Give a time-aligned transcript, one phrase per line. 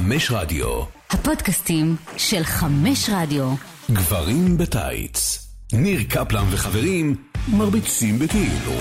[0.00, 0.82] חמש רדיו.
[1.10, 3.54] הפודקאסטים של חמש רדיו.
[3.90, 5.46] גברים בטייץ.
[5.72, 7.16] ניר קפלן וחברים
[7.48, 8.72] מרביצים בכאילו.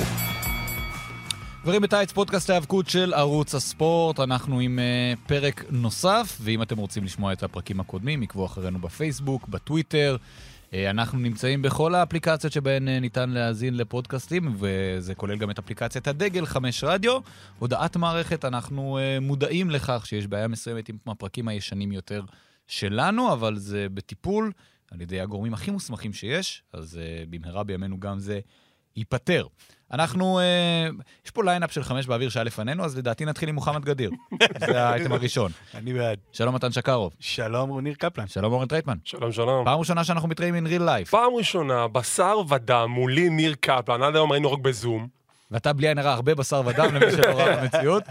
[1.64, 4.20] גברים בטייץ, פודקאסט ההיאבקות של ערוץ הספורט.
[4.20, 9.48] אנחנו עם uh, פרק נוסף, ואם אתם רוצים לשמוע את הפרקים הקודמים, עקבו אחרינו בפייסבוק,
[9.48, 10.18] בטוויטר.
[10.70, 16.08] Uh, אנחנו נמצאים בכל האפליקציות שבהן uh, ניתן להאזין לפודקאסטים, וזה כולל גם את אפליקציית
[16.08, 17.20] הדגל 5 רדיו.
[17.60, 22.24] הודעת מערכת, אנחנו uh, מודעים לכך שיש בעיה מסוימת עם הפרקים הישנים יותר
[22.68, 24.52] שלנו, אבל זה בטיפול
[24.92, 27.00] על ידי הגורמים הכי מוסמכים שיש, אז
[27.30, 28.40] במהרה בימינו גם זה
[28.96, 29.48] ייפתר.
[29.94, 30.90] אנחנו, אה,
[31.26, 34.12] יש פה lineup של חמש באוויר שהיה לפנינו, אז לדעתי נתחיל עם מוחמד גדיר.
[34.68, 35.52] זה האייטם הראשון.
[35.76, 36.18] אני בעד.
[36.32, 37.14] שלום מתן שקרוב.
[37.20, 38.28] שלום, ניר קפלן.
[38.28, 38.98] שלום אורן טרייטמן.
[39.04, 39.66] שלום שלום.
[39.66, 41.10] פעם ראשונה שאנחנו מתראים in real life.
[41.10, 45.08] פעם ראשונה, בשר ודם, מולי ניר קפלן, עד היום היינו רק בזום.
[45.52, 48.04] ואתה בלי עין הרע הרבה בשר ודם למי שלא ראה במציאות.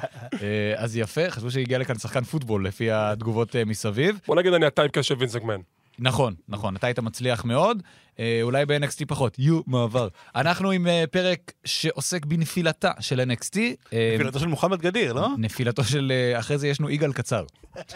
[0.43, 4.21] אה, אז יפה, חשבו שהגיע לכאן שחקן פוטבול לפי התגובות אה, מסביב.
[4.27, 5.61] בוא נגיד אני הטייפקאסט של וינסקמן.
[5.99, 7.83] נכון, נכון, אתה היית מצליח מאוד,
[8.19, 10.09] אה, אולי ב-NXT פחות, יו, מעבר.
[10.37, 13.59] אנחנו עם אה, פרק שעוסק בנפילתה של NXT.
[13.93, 15.29] אה, נפילתו של מוחמד גדיר, לא?
[15.39, 16.13] נפילתו של...
[16.39, 17.45] אחרי זה יש לנו יגאל קצר.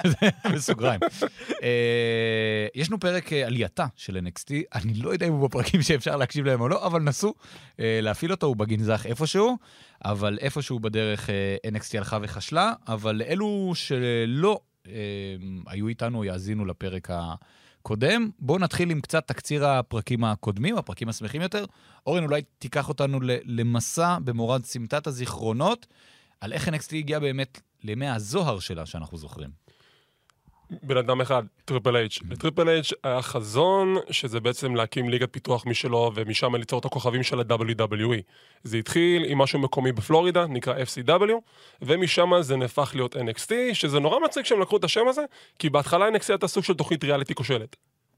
[0.55, 1.01] בסוגריים.
[2.75, 6.61] יש לנו פרק עלייתה של NXT, אני לא יודע אם הוא בפרקים שאפשר להקשיב להם
[6.61, 7.35] או לא, אבל נסו
[7.79, 9.59] להפעיל אותו, הוא בגנזך איפשהו,
[10.05, 11.31] אבל איפשהו בדרך
[11.73, 14.61] NXT הלכה וכשלה, אבל לאלו שלא
[15.67, 17.35] היו איתנו, יאזינו לפרק ה...
[17.83, 18.31] קודם.
[18.39, 21.65] בואו נתחיל עם קצת תקציר הפרקים הקודמים, הפרקים השמחים יותר.
[22.07, 25.87] אורן, אולי תיקח אותנו למסע במורד סמטת הזיכרונות,
[26.41, 29.51] על איך NXT הגיע באמת לימי הזוהר שלה, שאנחנו זוכרים.
[30.83, 32.19] בן אדם אחד, Triple H.
[32.31, 37.23] ל Triple H היה חזון, שזה בעצם להקים ליגת פיתוח משלו, ומשם ליצור את הכוכבים
[37.23, 38.21] של ה-WWE.
[38.65, 41.33] זה התחיל עם משהו מקומי בפלורידה, נקרא FCW,
[41.83, 45.23] ומשם זה נהפך להיות NXT, שזה נורא מצחיק שהם לקחו את השם הזה,
[45.59, 47.77] כי בהתחלה NXT הייתה סוג של תוכנית ריאליטי כושלת.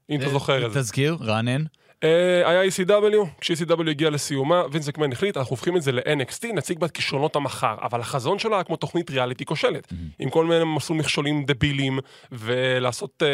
[0.09, 0.79] אם אתה זוכר את זה.
[0.79, 1.63] תזכיר, רענן.
[2.03, 6.79] אה, היה ECW, כש-ECW הגיע לסיומה, וינס מקמן החליט, אנחנו הופכים את זה ל-NXT, נציג
[6.79, 7.75] בה את כישרונות המחר.
[7.81, 9.87] אבל החזון שלה היה כמו תוכנית ריאליטי כושלת.
[10.19, 11.99] עם כל מיני מסלול מכשולים דבילים,
[12.31, 13.27] ולעשות אה,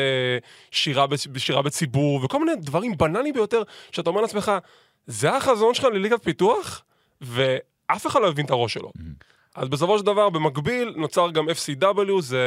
[0.72, 3.62] שירה, בצ- שירה בציבור, וכל מיני דברים בנאליים ביותר,
[3.92, 4.52] שאתה אומר לעצמך,
[5.08, 6.84] זה החזון שלך לליגת פיתוח?
[7.22, 8.92] ואף אחד לא הבין את הראש שלו.
[9.56, 12.46] אז בסופו של דבר, במקביל, נוצר גם FCW, זה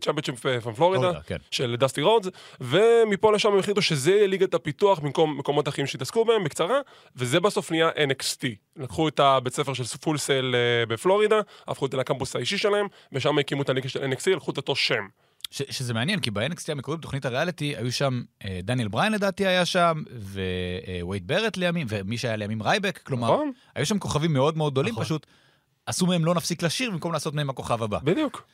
[0.00, 1.36] Championship from פלורידה, פלורידה, כן.
[1.50, 2.28] של דסטי רודס,
[2.60, 6.80] ומפה לשם הם החליטו שזה יהיה ליגת הפיתוח במקום מקומות אחרים שהתעסקו בהם, בקצרה,
[7.16, 8.46] וזה בסוף נהיה NXT.
[8.76, 12.86] לקחו את הבית ספר של Full Sail אה, בפלורידה, הפכו את זה לקמפוס האישי שלהם,
[13.12, 15.06] ושם הקימו את הליגה של NXT, לקחו את אותו שם.
[15.50, 19.64] ש- שזה מעניין, כי ב-NXT המקורי, בתוכנית הריאליטי, היו שם, אה, דניאל בריין לדעתי היה
[19.64, 20.02] שם,
[21.02, 23.52] ווייד בארט לימים, ומי שהיה לימים רייבק, כלומר, נכון.
[23.74, 25.04] היו שם כוכבים מאוד מאוד גדולים, נכון.
[25.04, 25.26] פשוט
[25.86, 27.98] עשו מהם לא נפסיק לשיר במקום לעשות מהם הכוכב הבא.
[28.02, 28.46] בדיוק.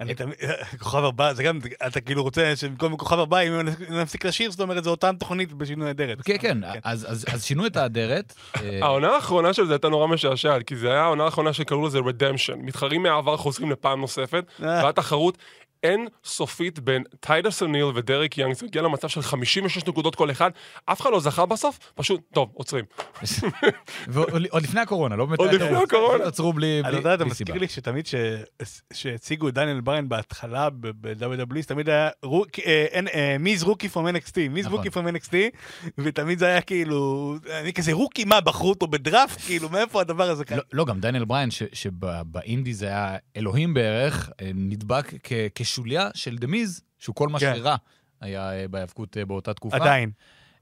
[0.00, 0.34] אני תמיד,
[0.82, 4.84] כוכב הבא, זה גם, אתה כאילו רוצה שבמקום כוכב הבא, אם נפסיק לשיר, זאת אומרת,
[4.84, 6.18] זו אותה תוכנית בשינוי אדרת.
[6.24, 8.34] כן, כן, אז, אז, אז שינו את האדרת.
[8.56, 11.98] אה, העונה האחרונה של זה הייתה נורא משעשעת, כי זה היה העונה האחרונה שקראו לזה
[11.98, 12.58] Redemption.
[12.58, 14.82] מתחרים מהעבר חוזרים לפעם נוספת, אה.
[15.82, 20.50] אין סופית בין טייטוס אוניל ודארן יאנג, זה הגיע למצב של 56 נקודות כל אחד,
[20.86, 22.84] אף אחד לא זכה בסוף, פשוט, טוב, עוצרים.
[24.08, 25.38] ועוד עוד לפני הקורונה, לא באמת...
[25.38, 26.24] עוד לפני הקורונה.
[26.24, 27.58] עצרו בלי, אני בלי, יודע, אתה מזכיר סיבה.
[27.58, 28.14] לי שתמיד ש-
[28.92, 32.08] שהציגו את דניאל בריין בהתחלה ב-WWE, תמיד היה
[33.38, 34.66] Miz's rookie from NXT, Miz's.
[34.66, 35.34] rookie from NXT,
[35.98, 39.40] ותמיד זה היה כאילו, אני כזה rookie, מה, בחרו אותו בדראפט?
[39.46, 40.56] כאילו, מאיפה הדבר הזה כאן?
[40.56, 45.32] לא, לא, גם דניאל בריין, ש- שבאינדי זה היה אלוהים בערך, אה, נדבק כ-
[45.66, 47.52] כשוליה של דמיז, שהוא כל מה כן.
[47.56, 47.76] שרע
[48.20, 49.76] היה אה, בהיאבקות אה, באותה תקופה.
[49.76, 50.10] עדיין.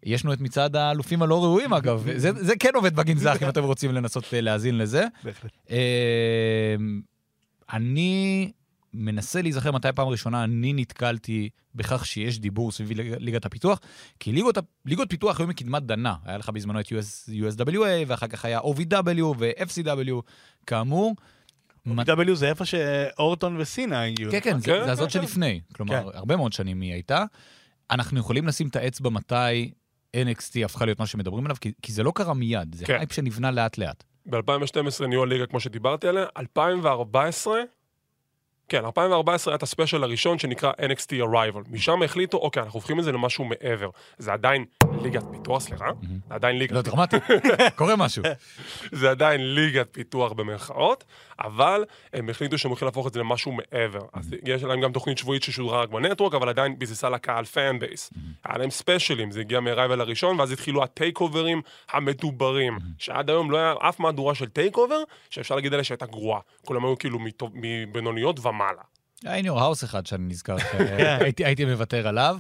[0.03, 2.07] יש לנו את מצעד האלופים הלא ראויים, אגב.
[2.17, 5.05] זה, זה כן עובד בגנזך, אם אתם רוצים לנסות אה, להאזין לזה.
[5.25, 5.51] בהחלט.
[5.71, 6.75] אה,
[7.73, 8.53] אני
[8.95, 13.81] מנסה להיזכר מתי פעם ראשונה אני נתקלתי בכך שיש דיבור סביב ליג- ליגת הפיתוח,
[14.21, 16.15] כי ליגות, ליגות פיתוח היו מקדמת דנה.
[16.25, 17.77] היה לך בזמנו את US, USWA,
[18.07, 20.13] ואחר כך היה OVW ו-FCW,
[20.67, 21.15] כאמור.
[21.87, 24.31] מת- OVW זה איפה שאורטון וסינה הגיעו.
[24.33, 25.61] כן, כן, זה, כן, זה הזאת כן, שלפני.
[25.75, 26.19] כלומר, כן.
[26.19, 27.25] הרבה מאוד שנים היא הייתה.
[27.91, 29.71] אנחנו יכולים לשים את האצבע מתי
[30.17, 32.95] NXT הפכה להיות מה שמדברים עליו, כי, כי זה לא קרה מיד, זה כן.
[32.99, 34.05] הייפ שנבנה לאט-לאט.
[34.27, 37.61] ב-2012 נהיו הליגה כמו שדיברתי עליה, 2014,
[38.69, 41.71] כן, 2014 היה את ה special הראשון שנקרא NXT Arrival.
[41.71, 43.89] משם החליטו, אוקיי, אנחנו הופכים את זה למשהו מעבר.
[44.19, 44.65] זה עדיין
[45.03, 45.87] ליגת פיתוח, סליחה,
[46.29, 47.17] זה עדיין ליגת לא דרמטי,
[47.77, 48.23] קורה משהו.
[48.93, 51.05] זה עדיין ליגת פיתוח במרכאות,
[51.41, 54.01] אבל הם החליטו שהם הולכים להפוך את זה למשהו מעבר.
[54.13, 57.79] אז יש להם גם תוכנית שבועית ששודרה רק ב Network, אבל עדיין ביססה לקהל fan
[57.79, 58.11] base.
[58.45, 63.51] היה להם ספיישלים, זה הגיע מה Arrival הראשון, ואז התחילו הטייק אוברים המדוברים, שעד היום
[63.51, 66.41] לא היה אף מהדורה של TakeOver, שאפשר להגיד עליה שהייתה גרועה.
[66.65, 67.19] כולם היו כאילו
[67.55, 68.83] מבינוניות ומעלה.
[69.25, 70.57] היה In Your House אחד שאני נזכר,
[71.45, 72.37] הייתי מוותר עליו.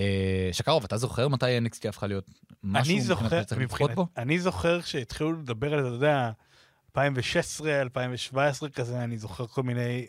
[0.00, 2.30] אה, שקרוב, אתה זוכר מתי NXT הפכה להיות
[2.64, 4.06] משהו מבחינתך שצריך לצפות מבחינת, בו?
[4.16, 6.30] אני זוכר שהתחילו לדבר על זה, אתה יודע,
[6.96, 10.06] 2016, 2017 כזה, אני זוכר כל מיני...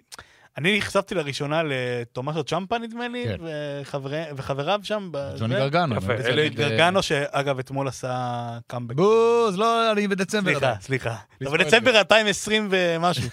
[0.58, 3.36] אני נחשפתי לראשונה לתומאסו צ'מפה, נדמה לי, כן.
[3.82, 5.12] וחברי, וחבריו שם.
[5.40, 5.96] ג'וני גרגנו.
[5.96, 8.96] יפה, אה, גרגנו, שאגב, אתמול עשה קאמבק.
[8.96, 10.52] בוז, לא, אני בדצמבר.
[10.52, 10.76] סליחה.
[10.82, 11.16] סליחה.
[11.48, 11.64] אבל.
[11.64, 13.24] דצמבר 2020 ומשהו.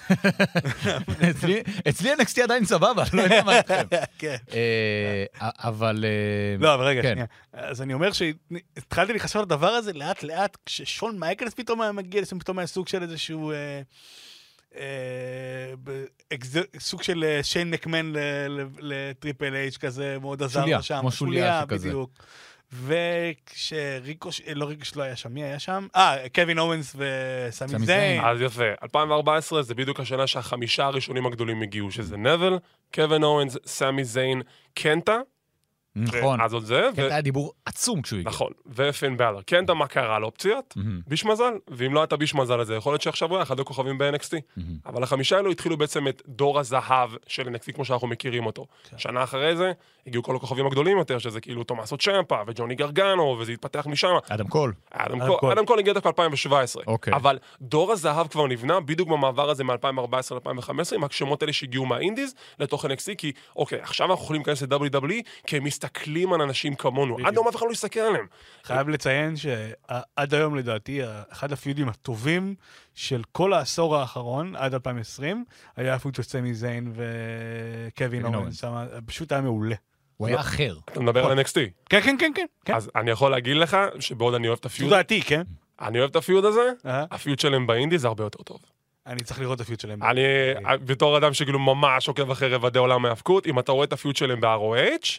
[1.89, 3.83] אצלי- NXT עדיין סבבה, לא יודע מה איתכם.
[4.19, 4.37] כן.
[4.53, 6.05] אה, אבל...
[6.05, 7.11] אה, לא, אבל רגע, כן.
[7.13, 7.27] שנייה.
[7.53, 12.59] אז אני אומר שהתחלתי להיחשף לדבר הזה לאט לאט, כששון מייקלס פתאום היה מגיע, פתאום
[12.59, 13.53] היה סוג של איזשהו...
[14.79, 15.93] אה,
[16.33, 16.37] אה,
[16.79, 18.13] סוג של אה, שיין מקמן
[18.79, 20.99] לטריפל אייץ' כזה, מאוד עזר לו שם.
[21.01, 21.89] כמו שוליה שכזה.
[21.89, 22.11] בדיוק.
[22.73, 25.87] וכשריקוש, לא ריקוש לא היה שם, מי היה שם?
[25.97, 27.87] אה, קווין אוונס וסמי סמי זיין.
[27.87, 28.25] זיין.
[28.25, 32.59] אז יפה, 2014 זה בדיוק השנה שהחמישה הראשונים הגדולים הגיעו, שזה נבל,
[32.95, 34.43] קווין אורנס, סמי זיין,
[34.75, 35.19] קנטה,
[35.97, 36.41] נכון.
[36.41, 38.31] אז עוד זה, כן, ו- היה דיבור עצום כשהוא הגיע.
[38.31, 39.43] נכון, ופין בלר.
[39.43, 40.35] קנטה, מה קרה לו?
[40.35, 40.75] פציעות?
[40.77, 41.01] מהמם.
[41.07, 43.99] ביש מזל, ואם לא הייתה ביש מזל הזה, יכול להיות שעכשיו הוא היה אחד הכוכבים
[43.99, 44.61] ב-NXT.
[44.87, 48.67] אבל החמישה האלו התחילו בעצם את דור הזהב של NXT כמו שאנחנו מכירים אותו.
[48.91, 48.99] כן.
[48.99, 49.73] שנה אחרי זה,
[50.07, 54.09] הגיעו כל הכוכבים הגדולים יותר, שזה כאילו תומאסו צ'מפה וג'וני גרגנו, וזה התפתח משם.
[54.29, 54.73] אדם קול.
[55.53, 56.83] אדם קול- הגיע דווקא ב-2017.
[56.87, 57.15] אוקיי.
[57.15, 59.75] אבל דור הזהב כבר נבנה בדיוק במעבר הזה מ-2014
[60.35, 64.63] ל-2015, עם השמות האלה שהגיעו מה indies לתוך NXT, כי אוקיי, עכשיו אנחנו יכולים להיכנס
[64.63, 67.17] ל-WWE, כי הם מסתכלים על אנשים כמונו.
[67.25, 68.27] עד היום אף אחד לא הסתכל עליהם.
[68.65, 71.01] חייב לציין שעד היום לדעתי,
[71.33, 72.55] אחד ה feud ים הטובים
[72.95, 75.45] של כל העשור האחרון, עד 2020,
[75.77, 78.65] היה ה feud של סמי זיין וקווין קווין אוונס.
[79.07, 79.75] פשוט היה מעולה.
[80.17, 80.77] הוא היה אחר.
[80.85, 81.55] אתה מדבר על NXT.
[81.89, 82.47] כן, כן, כן, כן.
[82.65, 82.75] כן.
[82.75, 85.43] אז אני יכול להגיד לך שבעוד אני אוהב את ה feud, דעתי, כן?
[85.81, 86.71] אני אוהב את ה feud הזה?
[86.85, 88.59] ה feud שלהם באינדי זה הרבה יותר טוב.
[89.07, 90.03] אני צריך לראות את ה feud שלהם.
[90.03, 90.21] אני,
[90.85, 94.17] בתור אדם שכאילו ממש עוקב אחרי רבדי עולם ההאבקות, אם אתה רואה את ה feud
[94.17, 95.19] שלהם ב-ROH,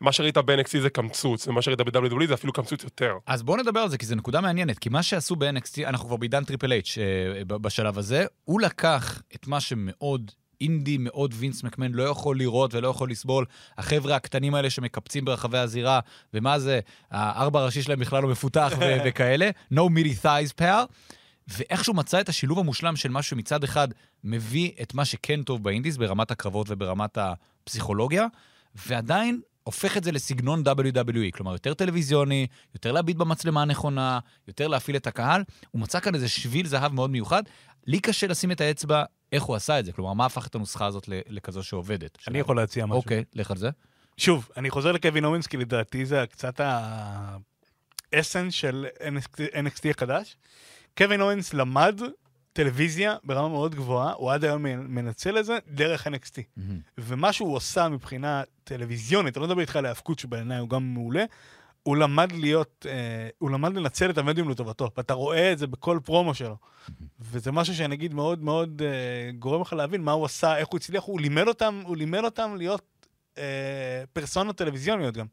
[0.00, 3.18] מה שראית ב-NXT זה קמצוץ, ומה שראית ב-WWE זה אפילו קמצוץ יותר.
[3.26, 4.78] אז בואו נדבר על זה, כי זו נקודה מעניינת.
[4.78, 9.46] כי מה שעשו ב-NXT, אנחנו כבר בעידן טריפל אייץ' אה, בשלב הזה, הוא לקח את
[9.46, 10.30] מה שמאוד
[10.60, 13.44] אינדי, מאוד וינס מקמן לא יכול לראות ולא יכול לסבול,
[13.78, 16.00] החבר'ה הקטנים האלה שמקפצים ברחבי הזירה,
[16.34, 16.80] ומה זה,
[17.10, 20.92] הארבע הראשי שלהם בכלל לא מפותח ו- וכאלה, no meaty thighs pal.
[21.48, 23.88] ואיכשהו מצא את השילוב המושלם של מה שמצד אחד
[24.24, 28.26] מביא את מה שכן טוב באינדיס ברמת הקרבות וברמת הפסיכולוגיה,
[28.74, 34.18] ועדיין הופך את זה לסגנון WWE, כלומר יותר טלוויזיוני, יותר להביט במצלמה הנכונה,
[34.48, 35.44] יותר להפעיל את הקהל.
[35.70, 37.42] הוא מצא כאן איזה שביל זהב מאוד מיוחד.
[37.86, 40.86] לי קשה לשים את האצבע איך הוא עשה את זה, כלומר, מה הפך את הנוסחה
[40.86, 42.18] הזאת לכזו שעובדת.
[42.28, 42.96] אני יכול להציע משהו.
[42.96, 43.70] אוקיי, לך על זה.
[44.16, 46.60] שוב, אני חוזר לקווין אורנס, כי לדעתי זה קצת
[48.12, 50.36] האסנס של NXT NXT החדש.
[50.98, 52.00] קווין אורנס למד
[52.52, 56.40] טלוויזיה ברמה מאוד גבוהה, הוא עד היום מנצל את זה דרך NXT.
[56.98, 61.24] ומה שהוא עושה מבחינה טלוויזיונית, אני לא מדבר איתך על ההאבקות שבעיניי הוא גם מעולה,
[61.82, 65.98] הוא למד להיות, אה, הוא למד לנצל את המדיום לטובתו, ואתה רואה את זה בכל
[66.04, 66.56] פרומו שלו.
[67.20, 71.04] וזה משהו שנגיד מאוד מאוד אה, גורם לך להבין מה הוא עשה, איך הוא הצליח,
[71.04, 73.06] הוא לימד אותם, הוא לימד אותם להיות
[73.38, 75.26] אה, פרסונות טלוויזיוניות גם.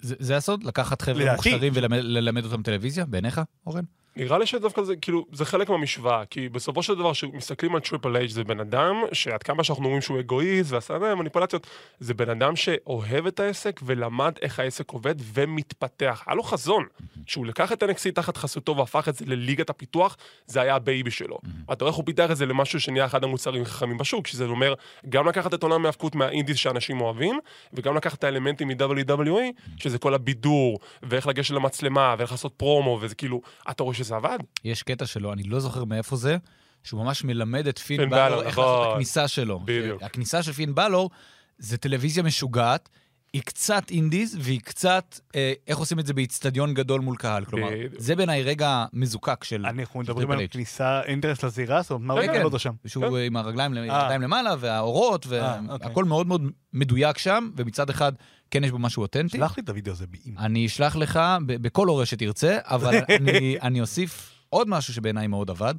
[0.00, 0.64] זה, זה הסוד?
[0.64, 1.32] לקחת חבר'ה.
[1.32, 3.84] מוכשרים וללמד אותם טלוויזיה, בעיניך, אורן?
[4.16, 8.16] נראה לי שדווקא זה, כאילו, זה חלק מהמשוואה, כי בסופו של דבר, כשמסתכלים על טריפל
[8.16, 11.66] אייץ' זה בן אדם, שעד כמה שאנחנו אומרים שהוא אגואיסט ועשה מניפולציות,
[12.00, 16.24] זה בן אדם שאוהב את העסק ולמד איך העסק עובד ומתפתח.
[16.26, 16.86] היה לו חזון,
[17.26, 20.16] שהוא לקח את NXT תחת חסותו והפך את זה לליגת הפיתוח,
[20.46, 21.38] זה היה ה baby שלו.
[21.72, 24.74] אתה רואה איך הוא פיתח את זה למשהו שנהיה אחד המוצרים החכמים בשוק, שזה אומר,
[25.08, 27.38] גם לקחת את עולם ההאבקות מה indies שאנשים אוהבים,
[27.72, 33.14] וגם לקחת את האלמנטים מ-WWE, שזה כל הבידור, ואיך לגשת למצלמה, ואיך לעשות פרומו, וזה
[33.14, 33.40] כאילו,
[33.70, 34.38] אתה רואה שזה עבד?
[34.64, 36.36] יש קטע שלו, אני לא זוכר מאיפה זה,
[36.82, 38.64] שהוא ממש מלמד את פין פין בלור בלור, איך נכון.
[38.64, 39.60] לעשות את הכניסה שלו.
[39.64, 40.02] בדיוק.
[40.02, 41.10] הכניסה של פין בלור
[41.58, 42.88] זה טלוויזיה משוגעת,
[43.34, 47.44] היא קצת אינדיז והיא קצת אה, איך עושים את זה באיצטדיון גדול מול קהל.
[47.44, 47.92] כלומר, בדיוק.
[47.96, 49.66] זה בעיניי רגע מזוקק של...
[49.66, 50.46] אנחנו מדברים על.
[50.50, 52.44] כניסה אינטרס לזירה, זאת אומרת, מה הוא כן, מקבל כן.
[52.44, 52.72] אותו שם?
[52.86, 54.18] שהוא עם הרגליים, אה.
[54.18, 55.88] למעלה, והאורות, אה, אוקיי.
[55.88, 56.42] והכל מאוד מאוד
[56.72, 58.12] מדויק שם, ומצד אחד
[58.54, 59.36] כן יש בו משהו אותנטי.
[59.38, 60.40] שלח לי את הוידאו הזה באימא.
[60.40, 65.50] אני אשלח לך ב- בכל הורה שתרצה, אבל אני, אני אוסיף עוד משהו שבעיניי מאוד
[65.50, 65.74] עבד.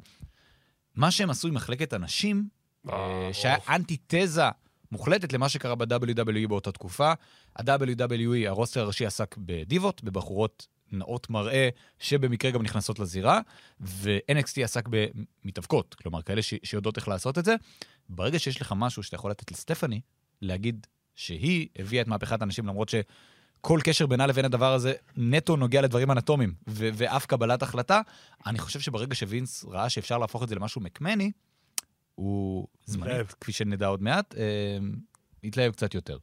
[0.94, 2.48] מה שהם עשו עם מחלקת הנשים,
[2.90, 4.42] אה, שהיה אנטיתזה
[4.92, 7.12] מוחלטת למה שקרה ב-WWE באותה תקופה.
[7.56, 11.68] ה-WWE, הרוסטר הראשי עסק בדיבות, בבחורות נאות מראה,
[11.98, 13.40] שבמקרה גם נכנסות לזירה,
[13.80, 17.54] ו-NXT עסק במתאבקות, כלומר, כאלה ש- שיודעות איך לעשות את זה.
[18.08, 20.00] ברגע שיש לך משהו שאתה יכול לתת לסטפני,
[20.42, 25.80] להגיד שהיא הביאה את מהפכת הנשים, למרות שכל קשר בינה לבין הדבר הזה נטו נוגע
[25.80, 28.00] לדברים אנטומיים, ו- ואף קבלת החלטה,
[28.46, 31.32] אני חושב שברגע שווינס ראה שאפשר להפוך את זה למשהו מקמני,
[32.14, 33.12] הוא זמנית.
[33.40, 34.78] כפי שנדע עוד מעט, אה,
[35.44, 36.18] התלהב קצת יותר.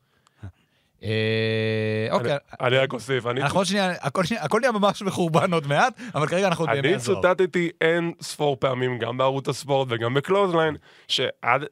[1.04, 3.92] אה, אוקיי, אני רק אוסיף, אני אנחנו עוד שנייה,
[4.40, 7.22] הכל נהיה ממש מחורבן עוד מעט, אבל כרגע אנחנו בימי אני הזוהר.
[7.22, 10.76] צוטטתי אין ספור פעמים, גם בערוץ הספורט וגם בקלוזליין,
[11.08, 11.66] שעד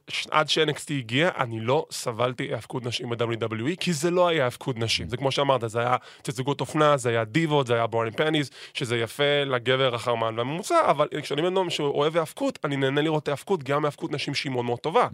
[0.48, 5.10] ש-NXT הגיע, אני לא סבלתי היאבקות נשים ב-WWE, כי זה לא היה היאבקות נשים.
[5.10, 8.98] זה כמו שאמרת, זה היה תצוגות אופנה, זה היה דיבות, זה היה בורן פניס, שזה
[8.98, 13.86] יפה לגבר החרמן והממוצע, אבל כשאני בן אדם שאוהב היאבקות, אני נהנה לראות היאבקות, גם
[13.86, 15.08] היאבקות נשים שהיא מאוד מאוד טובה.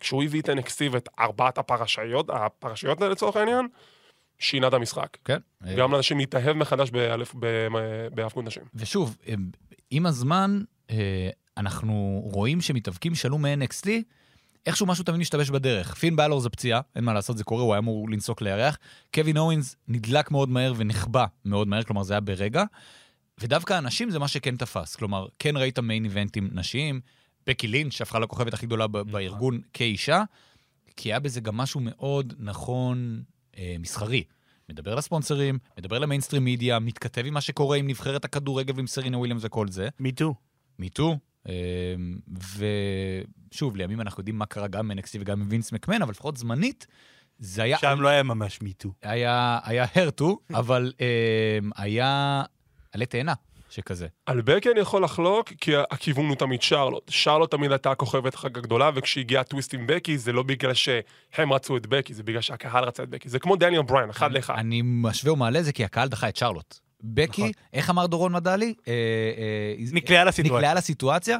[0.00, 3.59] כשהוא הביא את NXT ואת ארבעת הפרשיות, הפרשיות האלה לצורך העניין,
[4.38, 5.16] שינה את המשחק.
[5.24, 5.38] כן.
[5.76, 6.90] גם לאנשים להתאהב מחדש
[8.14, 8.62] בהיאבקות נשים.
[8.74, 9.16] ושוב,
[9.90, 13.88] עם הזמן, אה, אנחנו רואים שמתאבקים שעלו מ-NXT,
[14.66, 15.94] איכשהו משהו תמיד משתבש בדרך.
[15.94, 18.78] פין בלור זה פציעה, אין מה לעשות, זה קורה, הוא היה אמור לנסוק לירח.
[19.14, 22.64] קווין אוונס נדלק מאוד מהר ונכבה מאוד מהר, כלומר זה היה ברגע.
[23.38, 24.96] ודווקא הנשים זה מה שכן תפס.
[24.96, 27.00] כלומר, כן ראית main event ים נשיים,
[27.46, 30.22] בקי לינץ' שהפכה לכוכבת הכי גדולה ב- בארגון כאישה,
[30.96, 33.22] כי היה בזה גם משהו מאוד נכון
[33.58, 34.24] אה, מסחרי.
[34.68, 39.18] מדבר לספונסרים, מדבר ל mainstream media, מתכתב עם מה שקורה עם נבחרת הכדורגל ועם סרינה
[39.18, 39.88] וויליאמס וכל זה.
[40.00, 40.34] Me Too.
[40.78, 41.18] Me Too.
[43.50, 46.36] ושוב, לימים אנחנו יודעים מה קרה גם עם NXT וגם עם וינס מקמן, אבל לפחות
[46.36, 46.86] זמנית,
[47.38, 47.78] זה היה...
[47.78, 48.92] שם לא היה ממש מי טו.
[49.02, 52.42] היה, היה הרטו, אבל אה, היה
[52.92, 53.34] עלי תאנה
[53.70, 54.06] שכזה.
[54.26, 57.10] על בקי אני יכול לחלוק, כי הכיוון הוא תמיד שרלוט.
[57.10, 61.76] שרלוט תמיד הייתה הכוכבת החג הגדולה, וכשהגיע הטוויסט עם בקי, זה לא בגלל שהם רצו
[61.76, 63.28] את בקי, זה בגלל שהקהל רצה את בקי.
[63.28, 64.54] זה כמו דניאל בריין, אחד לאחד.
[64.56, 66.78] אני משווה ומעלה את זה כי הקהל דחה את שרלוט.
[67.02, 67.52] בקי, נכון.
[67.72, 68.74] איך אמר דורון מדלי?
[68.88, 70.56] אה, אה, נקלעה לסיטואציה.
[70.56, 71.38] נקלעה לסיטואציה.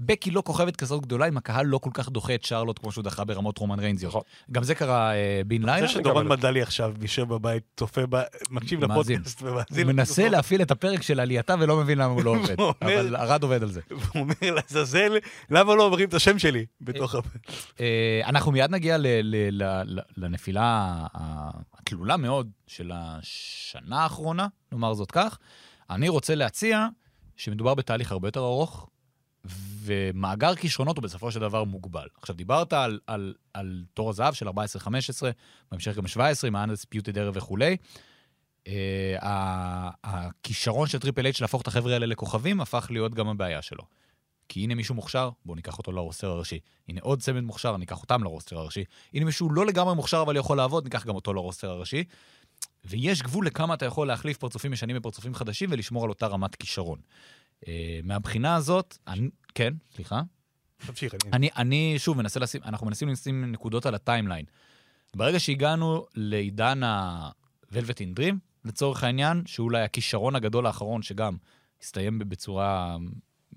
[0.00, 3.04] בקי לא כוכבת כזאת גדולה אם הקהל לא כל כך דוחה את שרלוט כמו שהוא
[3.04, 4.10] דחה ברמות רומן ריינזיות.
[4.10, 4.22] נכון.
[4.52, 5.78] גם זה קרה אה, בן לילה.
[5.78, 8.84] אני חושב שדורון מדלי עכשיו יושב בבית, צופה, ב- מקשיב.
[8.84, 9.86] לפודקאסט הוא ומאזין.
[9.86, 12.60] מנסה להפעיל את הפרק של עלייתה ולא מבין למה הוא לא עובד.
[12.60, 13.80] הוא אבל ארד עובד על זה.
[13.90, 15.12] והוא אומר לעזאזל,
[15.50, 17.18] למה לא אומרים את השם שלי בתוך ה...
[17.80, 18.96] אה, אנחנו מיד נגיע
[20.16, 20.92] לנפילה
[21.74, 25.38] התלולה מאוד של השנה האחרונה, נאמר זאת כך.
[25.90, 26.86] אני רוצה להציע
[27.36, 28.88] שמדובר בתהליך הרבה יותר ארוך,
[29.84, 32.06] ומאגר כישרונות הוא בסופו של דבר מוגבל.
[32.20, 34.52] עכשיו, דיברת על, על, על תור הזהב של 14-15,
[35.70, 37.76] בהמשך גם 17, עם ה-Undisputed Era וכולי.
[38.64, 38.68] אה,
[40.04, 43.84] הכישרון של טריפל אייץ' להפוך את החבר'ה האלה לכוכבים הפך להיות גם הבעיה שלו.
[44.48, 46.58] כי הנה מישהו מוכשר, בואו ניקח אותו ל roster הראשי.
[46.88, 48.84] הנה עוד צמד מוכשר, ניקח אותם ל roster הראשי.
[49.14, 52.04] הנה מישהו לא לגמרי מוכשר אבל יכול לעבוד, ניקח גם אותו ל roster הראשי.
[52.84, 56.98] ויש גבול לכמה אתה יכול להחליף פרצופים ישנים בפרצופים חדשים ולשמור על אותה רמת כישרון.
[57.62, 57.66] אה,
[58.02, 60.22] מהבחינה הזאת, אני, כן, סליחה.
[60.86, 61.32] תמשיך, אני...
[61.32, 64.44] אני, אני שוב מנסה לשים, אנחנו מנסים לשים נקודות על ה timeline.
[65.16, 71.36] ברגע שהגענו לעידן ה-Velveteen Dream, לצורך העניין, שאולי הכישרון הגדול האחרון שגם
[71.82, 72.96] הסתיים בצורה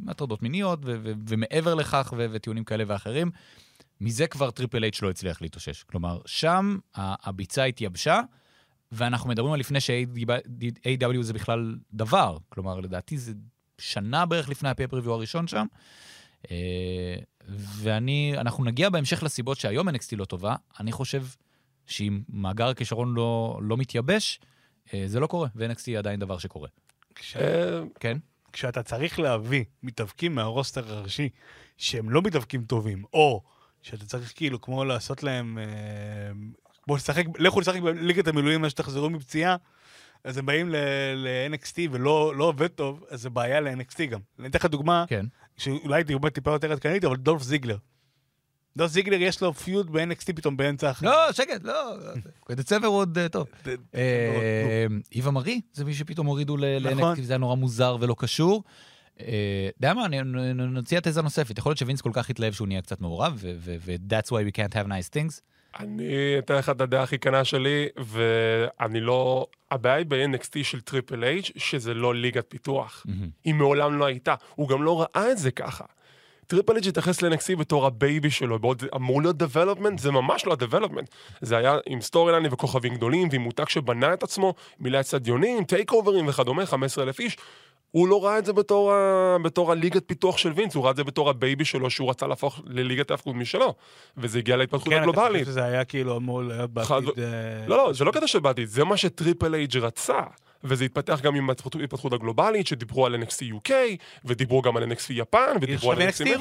[0.07, 3.31] הטרדות מיניות ו- ו- ומעבר לכך ו- וטיעונים כאלה ואחרים,
[4.01, 5.83] מזה כבר טריפל אייץ' לא הצליח להתאושש.
[5.83, 8.21] כלומר, שם הביצה התייבשה,
[8.91, 12.37] ואנחנו מדברים על לפני ש-AEW זה בכלל דבר.
[12.49, 13.33] כלומר, לדעתי זה
[13.77, 15.65] שנה בערך לפני הפייפריוויו הראשון שם.
[16.51, 17.15] אה,
[17.49, 20.55] ואני, אנחנו נגיע בהמשך לסיבות שהיום NXT לא טובה.
[20.79, 21.23] אני חושב
[21.87, 24.39] שאם מאגר הכישרון לא, לא מתייבש,
[24.93, 26.69] אה, זה לא קורה, ו-NXT היא עדיין דבר שקורה.
[27.15, 28.17] כש- אה, כן?
[28.53, 31.29] כשאתה צריך להביא מתאבקים מהרוסטר הראשי
[31.77, 33.41] שהם לא מתאבקים טובים, או
[33.81, 35.63] שאתה צריך כאילו כמו לעשות להם, אה,
[36.87, 39.55] בואו נשחק, לכו לשחק בליגת המילואים עד שתחזרו מפציעה,
[40.25, 44.19] אז הם באים ל-NXT ולא לא עובד טוב, אז זה בעיה ל-NXT גם.
[44.39, 45.25] אני אתן לך דוגמה, כן.
[45.57, 47.77] שאולי תהיה טיפה יותר עדכנית, אבל דולף זיגלר.
[48.77, 51.11] דולף זיגלר יש לו פיוד ב-NXT פתאום באמצע החיים.
[51.11, 51.97] לא, שקט, לא.
[52.51, 53.47] דצמבר הוא עוד אה, טוב.
[53.95, 57.17] אה, איווה מרי, זה מי שפתאום הורידו ל- נכון.
[57.17, 58.63] ל-NXT, זה היה נורא מוזר ולא קשור.
[59.19, 59.25] אה,
[59.69, 60.21] אתה יודע מה, אני-
[60.53, 61.57] נציע תזה נוספת.
[61.57, 64.87] יכול להיות שווינס כל כך התלהב שהוא נהיה קצת מעורב, ו-that's why we can't have
[64.87, 65.41] nice things.
[65.79, 69.47] אני אתן לך את הדעה הכי כנה שלי, ואני לא...
[69.71, 73.05] הבעיה היא ב-NXT של טריפל אייץ' שזה לא ליגת פיתוח.
[73.43, 74.35] היא מעולם לא הייתה.
[74.55, 75.83] הוא גם לא ראה את זה ככה.
[76.47, 80.53] טריפל אייץ' התייחס ל-NXT בתור ה baby שלו, בעוד אמור להיות development, זה ממש לא
[80.53, 81.05] ה-development.
[81.41, 86.27] זה היה עם storyline וכוכבים גדולים, ועם מותג שבנה את עצמו, מילא אצטדיונים, takeover ים
[86.27, 87.37] וכדומה, 15,000 איש.
[87.91, 89.37] הוא לא ראה את זה בתור, ה...
[89.43, 92.27] בתור הליגת פיתוח של וינס, הוא ראה את זה בתור ה baby שלו שהוא רצה
[92.27, 93.73] להפוך לליגת ההאבקות משלו.
[94.17, 95.41] וזה הגיע להתפתחות כן, אתה הגלובלית.
[95.41, 97.23] חושב שזה היה כאילו אמור להיות חד- בעתיד...
[97.23, 100.19] אה, לא, לא, זה לא קטע של בעתיד, זה מה שטריפל אייץ' רצה.
[100.63, 103.71] וזה התפתח גם עם ההתפתחות- הגלובלית, שדיברו על NXT UK,
[104.25, 106.37] ודיברו גם על NXT יפן, ודיברו על NXT מפתחים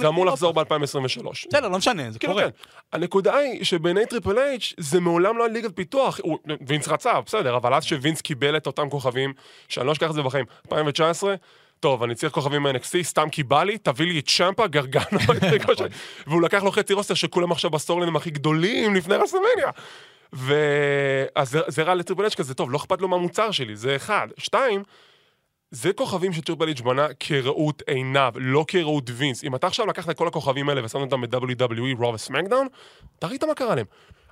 [0.00, 1.28] זה אמור לחזור ב-2023.
[1.48, 2.42] בסדר, לא משנה, זה כן, קורה.
[2.42, 2.48] כן.
[2.92, 6.20] הנקודה היא שבעיני טריפל אייץ' זה מעולם לא היה ליגת פיתוח.
[6.66, 9.32] וינס רצה, בסדר, אבל אז שווינס קיבל את אותם כוכבים,
[9.68, 11.34] שאני לא אשכח את זה בחיים, 2019,
[11.80, 15.18] טוב, אני צריך כוכבים מ-NXT, סתם כי בא לי, תביא לי את צ'מפה, גרגנו.
[16.26, 19.70] והוא לקח לו חצי roster שכולם עכשיו ב storyline ים הכי גדולים לפני רסלמניה.
[20.32, 24.28] ואז זה- רע לטריפל אייץ' כזה, טוב, לא אכפת לו מהמוצר שלי, זה אחד.
[24.38, 24.82] שתיים,
[25.70, 29.44] זה כוכבים שטריפל אייץ' בנה כראות עיניו, לא כראות וינס.
[29.44, 32.66] אם אתה עכשיו לקחת את כל הכוכבים האלה ושמת אותם ב-WWE, ראו וסמקדאון,
[33.18, 33.86] אתה ראית מה קרה להם.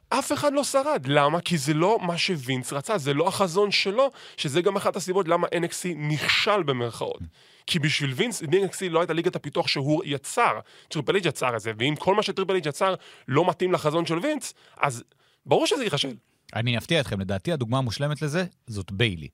[0.08, 1.06] אף אחד לא שרד.
[1.06, 1.40] למה?
[1.40, 5.46] כי זה לא מה שווינס רצה, זה לא החזון שלו, שזה גם אחת הסיבות למה
[5.46, 7.20] NXT נכשל במרכאות.
[7.66, 10.60] כי בשביל וינס, NXT לא הייתה ליגת הפיתוח שהוא יצר.
[10.88, 12.94] טריפל אייץ' יצר את זה, ואם כל מה שטריפל אייץ' יצר
[13.28, 15.04] לא מתאים לחזון של וינס, אז
[15.46, 16.14] ברור שזה ייכשל.
[16.54, 19.28] אני אפתיע אתכם, לדעתי הדוגמה המושלמת לזה זאת ביילי.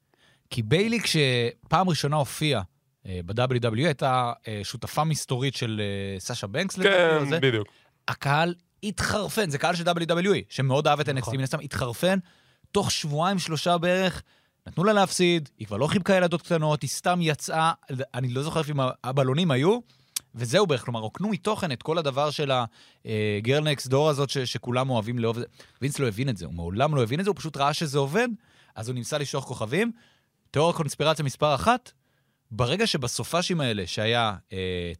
[0.51, 2.63] כי ביילי כשבפעם ראשונה הופיעה
[3.07, 5.81] אה, ב-WWE הייתה אה, שותפה מסתורית של
[6.15, 7.41] אה, סאשה בנקס, כן, זה.
[7.41, 7.69] בדיוק.
[8.09, 12.19] הקהל התחרפן, זה קהל של WWE, שמאוד אהב את NXT, מן הסתם התחרפן,
[12.73, 14.23] תוך שבועיים שלושה בערך,
[14.67, 17.73] נתנו לה להפסיד, היא כבר לא חיבקה ילדות קטנות, היא סתם יצאה,
[18.15, 19.79] אני לא זוכר אם הבלונים היו,
[20.35, 22.51] וזהו בערך, כלומר, רוקנו מתוכן את כל הדבר של
[23.05, 25.37] ה girl next door הזאת ש- שכולם אוהבים לאהוב.
[25.39, 25.49] את זה.
[25.83, 27.99] וינס לא הבין את זה, הוא מעולם לא הבין את זה, הוא פשוט ראה שזה
[27.99, 28.29] עובד,
[28.75, 29.93] אז הוא ניסה לשלוח כוכבים.
[30.51, 31.93] תיאוריה קונספירציה מספר אחת,
[32.51, 34.35] ברגע שבסופ"שים האלה, שהיה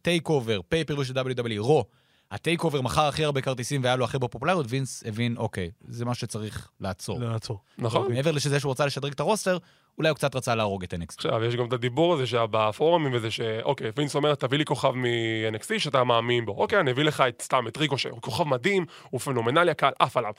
[0.01, 1.85] טייקאובר, פייפרוויו של WWE, רו,
[2.31, 6.15] הטייקאובר מכר הכי הרבה כרטיסים והיה לו הכי הרבה פופולריות, וינס הבין, אוקיי, זה מה
[6.15, 7.19] שצריך לעצור.
[7.19, 7.59] לעצור.
[7.77, 8.13] נכון.
[8.13, 9.57] מעבר לזה שהוא רצה לשדרג את ה roster,
[9.97, 11.15] אולי הוא קצת רצה להרוג את NXT.
[11.17, 15.79] עכשיו, יש גם את הדיבור הזה שבפורומים וזה שאוקיי, וינס אומר, תביא לי כוכב מ-NXT
[15.79, 16.51] שאתה מאמין בו.
[16.51, 20.17] אוקיי, אני אביא לך את סתם, את ריקושט, הוא כוכב מדהים, הוא פנומנלי, הקהל עף
[20.17, 20.33] עליו.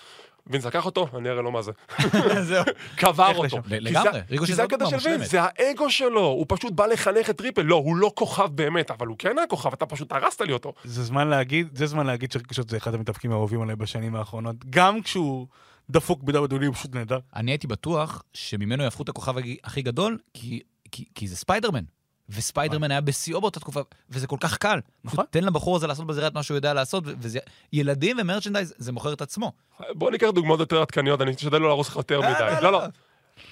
[0.46, 1.72] וינס לקח אותו, אני אראה לו מה זה.
[2.48, 2.64] זהו.
[3.00, 3.58] קבר אותו.
[3.68, 5.30] לגמרי, ריקושט כי זה הקטע של וינס.
[5.30, 7.62] זה האגו שלו, הוא פשוט בא לחנך את טריפל.
[7.62, 10.72] לא, הוא לא כוכב באמת, אבל הוא כן היה כוכב, אתה פשוט הרסת לי אותו.
[10.84, 14.56] זה זמן להגיד, זה זמן להגיד שריקושט זה אחד המתאבקים האהובים עליי בשנים האחרונות.
[14.70, 15.46] גם כשהוא
[15.90, 17.18] דפוק ב-WWE הוא פשוט נהדר.
[17.36, 19.34] אני הייתי בטוח שממנו יהפכו את הכוכב
[19.64, 20.60] הכי- גדול, כי,
[20.92, 21.84] כי, כי זה ספיידרמן.
[22.28, 24.80] וספיידרמן היה בשיאו באותה תקופה, וזה כל כך קל.
[25.04, 25.24] נכון.
[25.30, 27.38] תן לבחור הזה לעשות בזירה את מה שהוא יודע לעשות, וזה...
[27.72, 29.52] ילדים ו merchandise, זה מוכר את עצמו.
[29.90, 32.38] בוא ניקח דוגמאות יותר עדכניות, אני אשתדל לא להרוס לך יותר לא, מדי.
[32.40, 32.78] לא, לא, לא.
[32.78, 32.84] לא.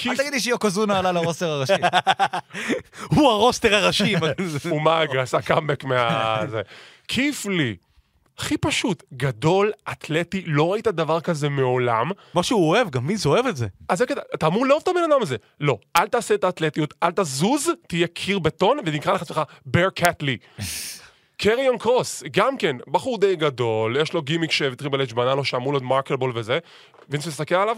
[0.07, 1.73] אל תגיד לי שיוקוזונה עלה ל roster הראשי.
[3.15, 4.15] הוא ה roster הראשי.
[4.71, 6.41] הוא מאג, עשה קאמבק מה...
[7.09, 7.77] כיף לי.
[8.41, 13.47] הכי פשוט, גדול, אתלטי, לא ראית דבר כזה מעולם, מה שהוא אוהב, גם וינס אוהב
[13.47, 13.67] את זה.
[13.89, 15.37] אז זה קטע, אתה אמור לאהוב את הבן אדם הזה.
[15.61, 20.23] לא, אל תעשה את האתלטיות, אל תזוז, תהיה קיר בטון, ונקרא לך עצמך בר קאט
[20.23, 20.37] לי.
[21.37, 25.73] קריון קרוס, גם כן, בחור די גדול, יש לו גימיק שטריבל אג' בנה לו שאמור
[25.73, 26.59] להיות מרקלבול וזה,
[27.09, 27.77] וינס מסתכל עליו?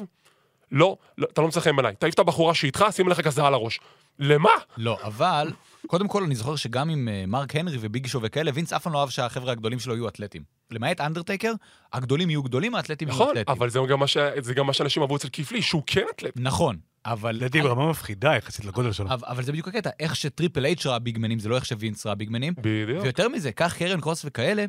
[0.72, 1.94] לא, לא, אתה לא מצא חן בעיניי.
[1.98, 3.80] תעיף את הבחורה שאיתך, שים לך כזה על הראש.
[4.18, 4.50] למה?
[4.76, 5.50] לא, אבל,
[5.86, 8.92] קודם כל אני זוכר שגם עם אה, מרק הנרי וביג שו וכאלה, וינס אף פעם
[8.92, 10.42] לא אהב שהחבר'ה הגדולים שלו יהיו אתלטים.
[10.70, 11.52] למעט אנדרטייקר,
[11.92, 13.52] הגדולים יהיו גדולים, האתלטים יהיו נכון, אתלטים.
[13.54, 16.32] אבל זה גם מה ש- זה גם מה שאנשים אהבו אצל כיפלי, שהוא כן אתלט.
[16.36, 17.36] נכון, אבל...
[17.36, 19.06] לדעתי ברמה מפחידה יחסית לגודל שלו.
[19.06, 22.14] אבל, אבל זה בדיוק הקטע, איך שטריפל אייץ' ראה ביגמנים, זה לא איך שווינס ראה
[22.14, 22.54] ביגמנים.
[22.58, 23.02] בדיוק.
[23.02, 24.64] ויותר מזה, קח קרן קרוס וכאלה,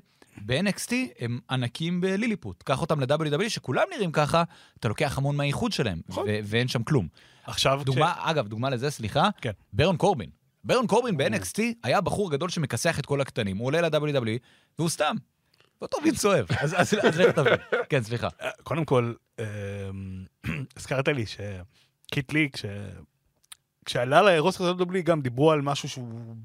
[0.46, 2.64] ב-NXT הם ענקים בליליפוט.
[2.64, 4.44] קח אותם ל-WWE, שכולם נראים ככה,
[4.80, 6.26] אתה לוקח המון מהאיחוד שלהם, נכון.
[6.28, 7.08] ו- ואין שם כלום.
[7.46, 9.52] עכשיו, דוגמה, אגב, דוגמה לזה, סליחה, כן.
[9.74, 10.30] ברון קורבין.
[10.64, 13.58] ברון קורבין ב-NXT היה בחור גדול שמכסח את כל הקטנים.
[13.58, 14.40] הוא עולה ל-WWE,
[14.80, 15.16] והוא סתם.
[15.82, 16.46] ואותו וינס אוהב.
[16.62, 17.54] אז אז- לך תבין.
[17.90, 18.28] כן, סליחה.
[18.42, 19.46] אה, קודם כל, אה,
[20.78, 22.66] הזכרת לי שקיט לי, כש...
[23.86, 26.36] כשעלה לרוסטר של WWE גם דיברו על משהו שהוא.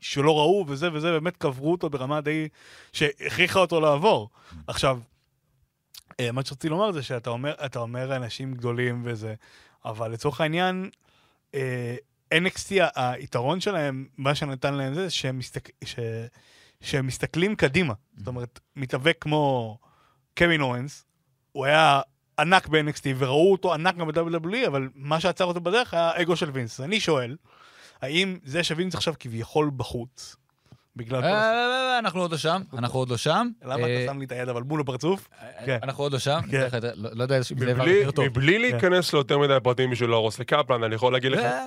[0.00, 2.48] שלא ראו וזה וזה, באמת קברו אותו ברמה די...
[2.92, 4.30] שהכריחה אותו לעבור.
[4.66, 5.00] עכשיו,
[6.20, 9.34] אה, מה שרציתי לומר זה שאתה אומר, אומר אנשים גדולים וזה,
[9.84, 10.90] אבל לצורך העניין,
[11.54, 11.96] אה,
[12.44, 15.70] NXT, היתרון שלהם, מה שנתן להם זה שהם, מסתק...
[15.84, 15.96] ש...
[16.80, 17.94] שהם מסתכלים קדימה.
[18.16, 19.78] זאת אומרת, מתאבק כמו
[20.38, 21.04] קווין אורנס,
[21.52, 22.00] הוא היה
[22.38, 26.50] ענק ב-NXT וראו אותו ענק גם ב-WWE, אבל מה שעצר אותו בדרך היה האגו של
[26.50, 26.80] וינס.
[26.80, 27.36] אני שואל,
[28.02, 30.36] האם זה שווינס עכשיו כביכול בחוץ,
[30.96, 31.26] בגלל כל...
[31.26, 33.48] הס- אה, אנחנו עוד לא שם, אנחנו עוד לא שם.
[33.64, 35.28] למה אה, אתה שם לי את היד אבל מול הפרצוף?
[35.66, 35.78] כן.
[35.82, 36.40] אנחנו עוד לא שם.
[36.50, 36.68] כן.
[36.94, 38.04] לא לא יודע אם זה מבלי-.
[38.18, 41.64] מבלי להיכנס ליותר מדי פרטים בשביל להרוס לקפלן, אני יכול להגיד לך, אה,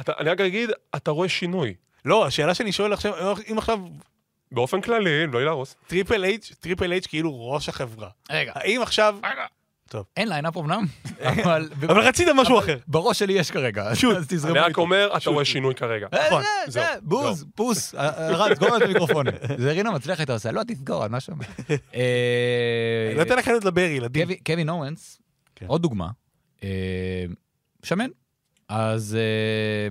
[0.00, 1.74] אתה- אני רק אגיד, אתה רואה שינוי.
[2.04, 3.12] לא, השאלה שאני שואל עכשיו,
[3.52, 3.78] אם עכשיו
[4.52, 5.76] באופן כללי, לא להרוס.
[5.86, 8.08] טריפל אייץ', טריפל אייץ' כאילו ראש החברה.
[8.30, 9.16] רגע, האם עכשיו...
[10.16, 10.84] אין line-up אמנם,
[11.42, 12.78] אבל אבל רצית משהו אחר.
[12.86, 14.16] בראש שלי יש כרגע, אז שוט.
[14.16, 14.78] אז תזרמו אני רק.
[14.78, 16.06] אומר, אתה רואה שינוי כרגע.
[16.14, 19.32] אה, נכון, זה, זהו, זה, בוז, פוס, אה, אה, רן, סגור את המיקרופונים.
[19.62, 21.44] זה רינה מצליח הייתה עושה, לא, תסגור, אני לא שומע.
[21.94, 24.22] אה, לא אתן לכם לדבר, ילדים.
[24.26, 25.20] קווי- קווין אורנס,
[25.56, 25.66] כן.
[25.66, 26.08] עוד דוגמה,
[26.64, 26.68] אה,
[27.82, 28.08] שמן.
[28.68, 29.88] אז אה,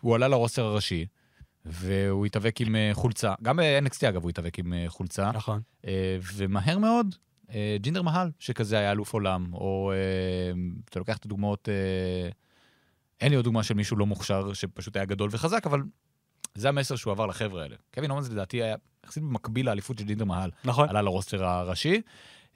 [0.00, 1.06] הוא עלה לרוסטר הראשי,
[1.64, 5.60] והוא התאבק עם אה, חולצה, גם ב-NXT אגב הוא התאבק עם אה, חולצה, נכון.
[5.86, 7.14] אה, ומהר מאוד,
[7.54, 10.52] אה, ג'ינדר מהל, שכזה היה אלוף עולם, או אה,
[10.90, 12.30] אתה לוקח את הדוגמאות, אה,
[13.20, 15.82] אין לי עוד דוגמה של מישהו לא מוכשר, שפשוט היה גדול וחזק, אבל
[16.54, 17.76] זה המסר שהוא עבר לחבר'ה האלה.
[17.94, 20.88] קווין אורנס לדעתי היה יחסית במקביל לאליפות של ג'ינדר מהל, נכון.
[20.88, 22.00] עלה לרוסטר הראשי.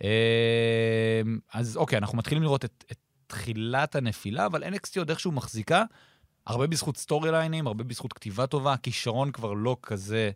[0.04, 1.22] אה,
[1.52, 2.98] אז אוקיי, אנחנו מתחילים לראות את, את
[3.32, 5.84] תחילת הנפילה, אבל NXT עוד איכשהו מחזיקה,
[6.46, 10.30] הרבה בזכות סטורי ליינים, הרבה בזכות כתיבה טובה, כישרון כבר לא כזה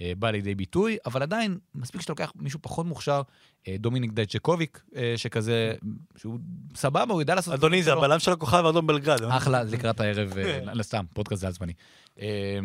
[0.00, 3.22] אה, בא לידי ביטוי, אבל עדיין, מספיק שאתה לוקח מישהו פחות מוכשר,
[3.68, 5.74] אה, דומיניק דייז'קוביק, אה, שכזה,
[6.16, 6.38] שהוא
[6.74, 7.54] סבבה, הוא יודע לעשות...
[7.54, 7.92] אדוני, זה.
[7.92, 9.22] הבלם של הכוכב האדום בלגרד.
[9.22, 9.36] אה?
[9.36, 10.82] אחלה, לקראת הערב, אה, כן.
[10.82, 11.72] סתם, פודקאסט זה על זמני.
[12.20, 12.58] אה,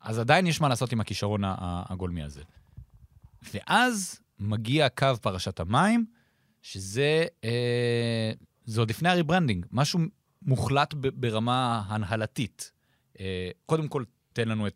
[0.00, 2.42] אז עדיין יש מה לעשות עם הכישרון הגולמי הזה.
[3.54, 6.04] ואז מגיע קו פרשת המים,
[6.62, 8.32] שזה, אה,
[8.64, 10.00] זה עוד לפני ה rebranding, משהו
[10.42, 12.72] מוחלט ברמה הנהלתית.
[13.20, 14.74] אה, קודם כל, תן לנו את...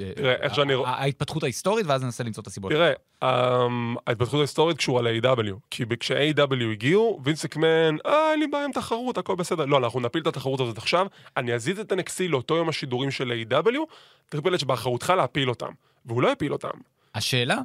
[0.00, 2.72] אה, תראה, איך שאני- ההתפתחות ההיסטורית, ואז ננסה למצוא את הסיבות.
[2.72, 5.54] תראה, אמ, ההתפתחות ההיסטורית קשורה ל-AEW.
[5.70, 9.64] כי כש-AEW הגיעו, וינס מקמן, אה, אין לי בעיה עם תחרות, הכל בסדר.
[9.64, 13.32] לא, אנחנו נפיל את התחרות הזאת עכשיו, אני אזיז את NXT לאותו יום השידורים של
[13.50, 13.76] AEW.
[14.28, 15.70] טריפל אייץ' באחריותך להפיל אותם.
[16.06, 16.68] והוא לא הפיל אותם.
[17.14, 17.58] השאלה,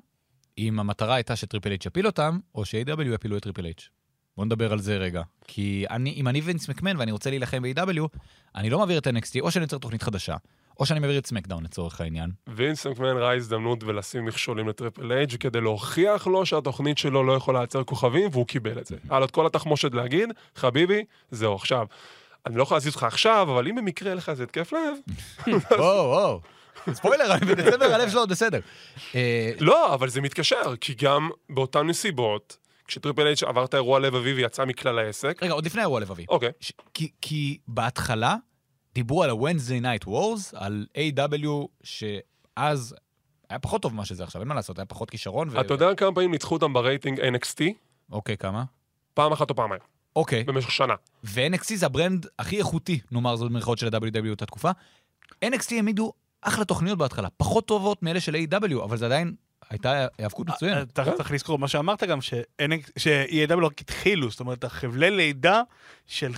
[0.58, 3.90] אם המטרה הייתה שטריפל אייץ' יפיל אותם, או ש-AEW יפילו את טריפל אייץ'.
[4.38, 5.22] בוא נדבר על זה רגע.
[5.48, 8.18] כי אני, אם אני וינס מקמן ואני רוצה להילחם ב-AEW,
[8.56, 10.36] אני לא מעביר את NXT, או שאני יוצר תוכנית חדשה,
[10.80, 12.32] או שאני מעביר את סמקדאון לצורך העניין.
[12.48, 17.60] וינס מקמן ראה הזדמנות ולשים מכשולים לטריפל אייץ' כדי להוכיח לו שהתוכנית שלו לא יכולה
[17.60, 18.96] לייצר כוכבים, והוא קיבל את זה.
[19.10, 21.88] היה לו את כל התחמושת להגיד, חביבי, זהו, עכשיו.
[22.46, 24.98] אני לא יכול להזיז אותך עכשיו, אבל אם במקרה לך איזה התקף לב,
[25.72, 26.42] וואו, וואו.
[26.94, 28.60] ספוילר, אני בדצמבר הלב שלו עוד בסדר.
[29.16, 34.38] אה, לא, אבל זה מתקשר, כי גם באותן נסיבות, כשטריפל אייץ' עבר את האירוע לבבי
[34.38, 36.26] ויצא מכלל העסק, רגע, עוד לפני האירוע לבבי.
[36.30, 38.36] אוקיי, ש- כי, כי בהתחלה
[38.94, 41.48] דיברו על ה-Wednesday Night Wars, על AEW
[41.84, 42.96] שאז
[43.50, 45.50] היה פחות טוב ממה שזה עכשיו, אין מה לעשות, היה פחות כישרון.
[45.52, 45.62] ו...
[45.62, 47.64] אתה יודע כמה פעמים ניצחו אותם ברייטינג NXT?
[48.12, 48.64] אוקיי, כמה?
[49.14, 49.82] פעם אחת או פעמיים,
[50.16, 50.44] אוקיי.
[50.44, 50.94] במשך שנה.
[51.24, 54.72] ו-NXT זה ה brand הכי איכותי, נאמר זאת במירכאות של ה-WWE באותה תקופה.
[55.46, 59.36] NXT העמידו אחלה תוכניות בהתחלה, פחות טובות מאלה של AEW, אבל זה עדיין
[59.70, 60.90] הייתה היאבקות מצוינת.
[60.90, 65.62] אתה צריך לקרוא מה שאמרת גם, ש-EAW רק התחילו, זאת אומרת, החבלי לידה
[66.06, 66.32] של,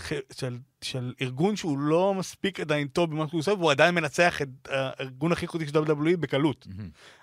[1.21, 5.45] ארגון שהוא לא מספיק עדיין טוב במה שהוא עושה, והוא עדיין מנצח את הארגון הכי
[5.45, 6.67] איכותי של WWE בקלות.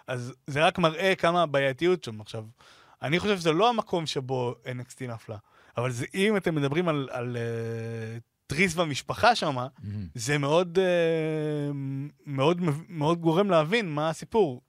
[0.07, 2.21] אז זה רק מראה כמה הבעייתיות שם.
[2.21, 2.45] עכשיו,
[3.03, 5.37] אני חושב שזה לא המקום שבו NXT נפלה,
[5.77, 10.07] אבל זה, אם אתם מדברים על, על uh, תריס במשפחה שם, מהמם.
[10.14, 11.75] זה מאוד, uh,
[12.27, 14.62] מאוד, מאוד גורם להבין מה הסיפור.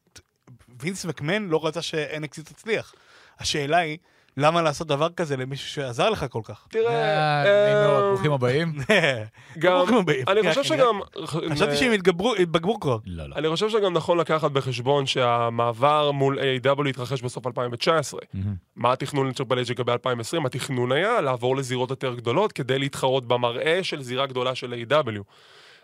[0.82, 2.94] וינס מקמן לא רצה ש-NXT תצליח.
[3.40, 3.98] השאלה היא,
[4.38, 6.68] למה לעשות דבר כזה למישהו שעזר לך כל כך?
[6.70, 8.74] תראה, אה, נעים מאוד, אה, ברוכים הבאים.
[9.60, 10.26] גם, ברוכים הבאים.
[10.28, 10.64] אני חושב.
[10.64, 11.00] שגם...
[11.26, 11.92] חשבתי שהם
[12.40, 12.98] התבגרו כבר.
[13.06, 13.36] לא, לא.
[13.36, 16.90] אני חושב שגם נכון לקחת בחשבון שהמעבר מול A.W.
[16.90, 18.20] התרחש בסוף 2019.
[18.34, 18.56] מהמם.
[18.76, 20.46] מה התכנון לטריפל אייג' לגבי 2020?
[20.46, 25.22] התכנון היה לעבור לזירות יותר גדולות כדי להתחרות במראה של זירה גדולה של A.W.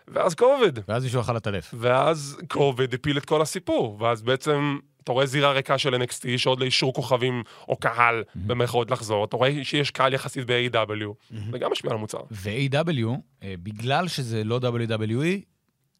[0.08, 0.72] ואז קובד.
[0.88, 1.62] ואז מישהו אכל את הלב.
[1.72, 3.96] ואז קובד הפיל את כל הסיפור.
[4.00, 9.24] ואז בעצם אתה רואה זירה ריקה של NXT שעוד לאישור כוכבים או קהל במרכאות לחזור.
[9.24, 11.34] אתה רואה שיש קהל יחסית ב-A.W.
[11.52, 12.18] זה גם משפיע על המוצר.
[12.30, 13.08] ו-A.W,
[13.42, 15.40] אה, בגלל שזה לא WWE,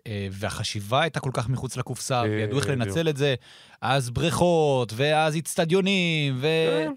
[0.07, 2.69] אה, והחשיבה הייתה כל כך מחוץ לקופסה, וידעו איך.
[2.69, 3.35] לנצל את זה,
[3.81, 6.93] אז בריכות, ואז איצטדיונים, כן.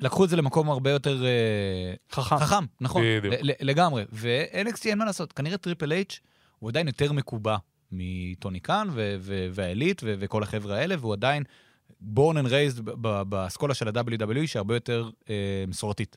[0.00, 1.30] ולקחו את זה למקום הרבה יותר אה,
[2.12, 2.38] חכם.
[2.38, 3.02] חכם, נכון,
[3.60, 4.04] לגמרי.
[4.12, 6.20] ו-NXT אין מה לעשות, כנראה טריפל אייץ'
[6.58, 7.56] הוא עדיין יותר מקובע
[7.92, 11.42] מטוני קאן ו- ו- וה Elite ו- וכל החבר'ה האלה, והוא עדיין
[12.14, 15.34] born and raised ב- ב- באסכולה של ה-WWE, שהרבה יותר אה,
[15.68, 16.16] מסורתית.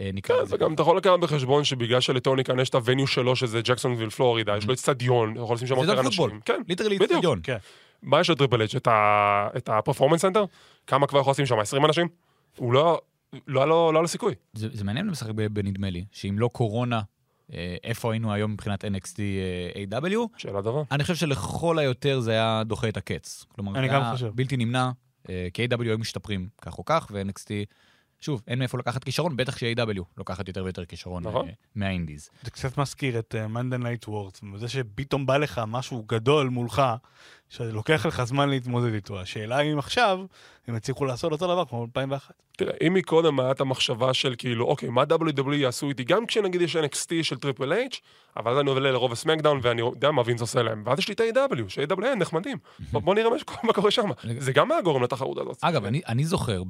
[0.00, 0.56] אה, נקרא כן, לזה.
[0.56, 4.10] וגם אתה יכול לקחת בחשבון שבגלל שלטוני קאן יש את ה venue שלו, שזה ג'קסונוויל
[4.10, 6.40] פלורידה, יש לו אצטדיון, אתה יכול לשים שם יותר אנשים.
[6.44, 7.10] כן, literally בדיוק.
[7.12, 7.40] איצטדיון.
[7.42, 7.56] כן.
[8.02, 10.44] מה יש לטריפל ה- את ה Performance Center?
[10.86, 11.58] כמה כבר יכול לשים שם?
[11.58, 12.08] 20 אנשים?
[12.58, 13.00] הוא לא...
[13.46, 14.34] לא היה לו לא היה לו סיכוי.
[14.52, 17.00] זה, זה מעניין לשחק ב- בנדמה לי, שאם לא קורונה,
[17.52, 19.18] אה, איפה היינו היום מבחינת NXT
[19.90, 20.82] אה, AW, שאלה טובה.
[20.90, 23.46] אני חושב שלכל היותר זה היה דוחה את הקץ.
[23.54, 24.30] כלומר, אני זה גם היה חושב.
[24.34, 24.90] בלתי נמנע,
[25.28, 27.48] אה, כי AW היו משתפרים כך או כך, ו-NXT,
[28.24, 31.48] שוב, אין מאיפה לקחת כישרון, בטח ש-AW לוקחת יותר ויותר כישרון נכון.
[31.48, 32.28] אה, מהאינדיז.
[32.42, 36.82] זה קצת מזכיר את uh, Monday Night Wars, זה שפתאום בא לך משהו גדול מולך,
[37.48, 39.20] שלוקח לך זמן להתמודד איתו.
[39.20, 40.20] השאלה אם עכשיו,
[40.68, 42.34] הם יצליחו לעשות אותו דבר כמו 2001.
[42.56, 46.60] תראה, אם מקודם היה את המחשבה של כאילו, אוקיי, מה WWE יעשו איתי, גם כשנגיד
[46.60, 48.00] יש NXT של טריפל אייץ',
[48.36, 51.14] אבל אז אני עובר לרואו סמקדאון ואני יודע מה וינס עושה להם, ואז יש לי
[51.14, 52.58] את ה-AEW, ש-AEW הם נחמדים.
[52.92, 54.08] בוא נראה מה- מה קורה שם.
[54.38, 55.58] זה גם היה גורם לתחרות הזאת.
[55.60, 56.62] אגב, אני, אני זוכר,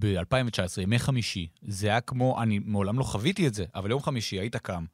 [0.00, 4.36] ב-2019, ימי חמישי, זה היה כמו, אני מעולם לא חוויתי את זה, אבל יום חמישי
[4.40, 4.84] היית קם,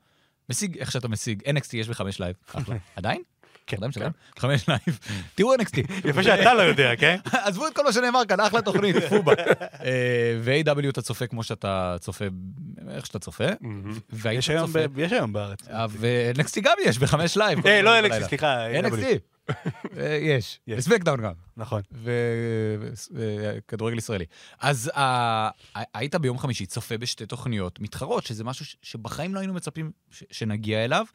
[0.51, 2.77] משיג איך שאתה משיג, NXT יש בחמש לייב, אחלה.
[2.97, 3.23] עדיין?
[3.67, 4.99] כן, משלם, חמש לייב,
[5.35, 5.79] תראו NXT.
[6.05, 7.17] יפה שאתה לא יודע, כן?
[7.47, 9.33] עזבו את כל מה שנאמר כאן, אחלה תוכנית, חובה.
[9.85, 12.25] אה, ו-AEW אתה צופה כמו שאתה צופה,
[12.91, 13.45] איך שאתה צופה.
[14.97, 15.69] יש היום בארץ.
[15.69, 17.67] אה, ו-NXT גם יש בחמש לייב.
[17.67, 18.01] אה, לא.
[18.01, 18.81] NXT, סליחה.
[18.81, 19.36] NXT.
[19.99, 20.79] אה, יש, יש.
[20.79, 21.33] ב SmackDown גם.
[21.57, 21.83] נכון.
[23.67, 24.25] וכדורגל ישראלי.
[24.61, 25.51] אז אה,
[25.95, 31.07] היית ביום חמישי צופה בשתי תוכניות מתחרות, שזה משהו שבחיים לא היינו מצפים שנגיע אליו,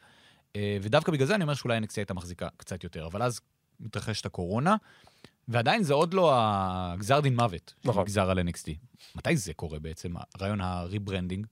[0.56, 3.40] אה, ודווקא בגלל זה אני אומר שאולי NXT הייתה מחזיקה קצת יותר, אבל אז
[3.80, 4.76] מתרחשת הקורונה,
[5.48, 8.06] ועדיין זה עוד לא הגזר דין מוות נכון.
[8.06, 8.72] שנגזר על NXT.
[9.16, 11.48] מתי זה קורה בעצם, הרעיון ה rebranding?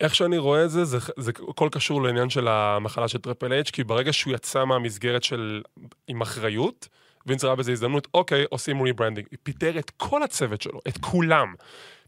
[0.00, 3.70] איך שאני רואה את זה, זה, זה הכל קשור לעניין של המחלה של Triple H,
[3.70, 5.62] כי ברגע שהוא יצא מהמסגרת של...
[6.08, 6.88] עם אחריות,
[7.26, 9.26] וינס ראה בזה הזדמנות, אוקיי, עושים rebranding.
[9.42, 11.54] פיטר את כל הצוות שלו, את כולם.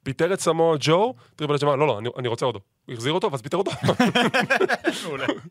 [0.03, 2.61] פיטר את סמואה ג'ו, Triple H אמר, לא, לא, אני, אני רוצה אותו.
[2.87, 3.71] הוא החזיר אותו, ואז פיטר אותו.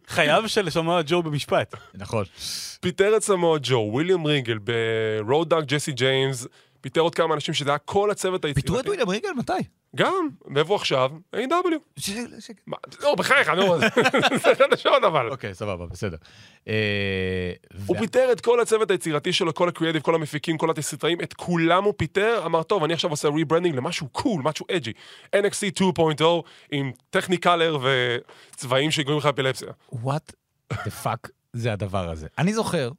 [0.07, 1.75] חייו של סמואה ג'ו במשפט.
[1.93, 2.25] נכון.
[2.81, 6.47] פיטר את סמואה ג'ו, וויליאם ריגל, Road Dogg ג'סי ג'יימס,
[6.81, 8.61] פיטר עוד כמה אנשים שזה היה כל הצוות היצירתי.
[8.61, 9.29] פיטרו את וויליאם ריגל?
[9.37, 9.53] מתי?
[9.95, 11.11] גם, ואיפה עכשיו?
[11.35, 12.01] AEW.
[12.67, 13.79] מה, לא, בחייך, נו,
[14.43, 15.29] זה חדשות אבל.
[15.29, 16.17] אוקיי, סבבה, בסדר.
[16.67, 17.53] אה,
[17.85, 21.83] הוא פיטר את כל הצוות היצירתי שלו, כל הקריאטיב, כל המפיקים, כל התסריטאים, את כולם
[21.83, 24.93] הוא פיטר, אמר, טוב, אני עכשיו עושה rebranding למשהו cool, משהו edgy.
[25.35, 26.23] NXT 2.0
[26.71, 29.69] עם טכניקלר וצבעים שגורמים לך אפילפסיה.
[29.93, 30.33] what
[30.73, 32.27] the fuck זה הדבר הזה.
[32.37, 32.91] אני זוכר,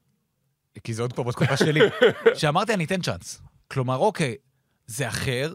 [0.85, 1.81] כי זה עוד פה בתקופה שלי,
[2.41, 3.43] שאמרתי אני אתן צ'אנס.
[3.69, 4.37] כלומר, אוקיי,
[4.87, 5.55] זה אחר,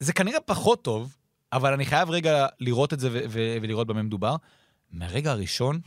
[0.00, 1.16] זה כנראה פחות טוב,
[1.52, 4.36] אבל אני חייב רגע לראות את זה ו- ו- ולראות במה מדובר.
[4.90, 5.80] מהרגע הראשון,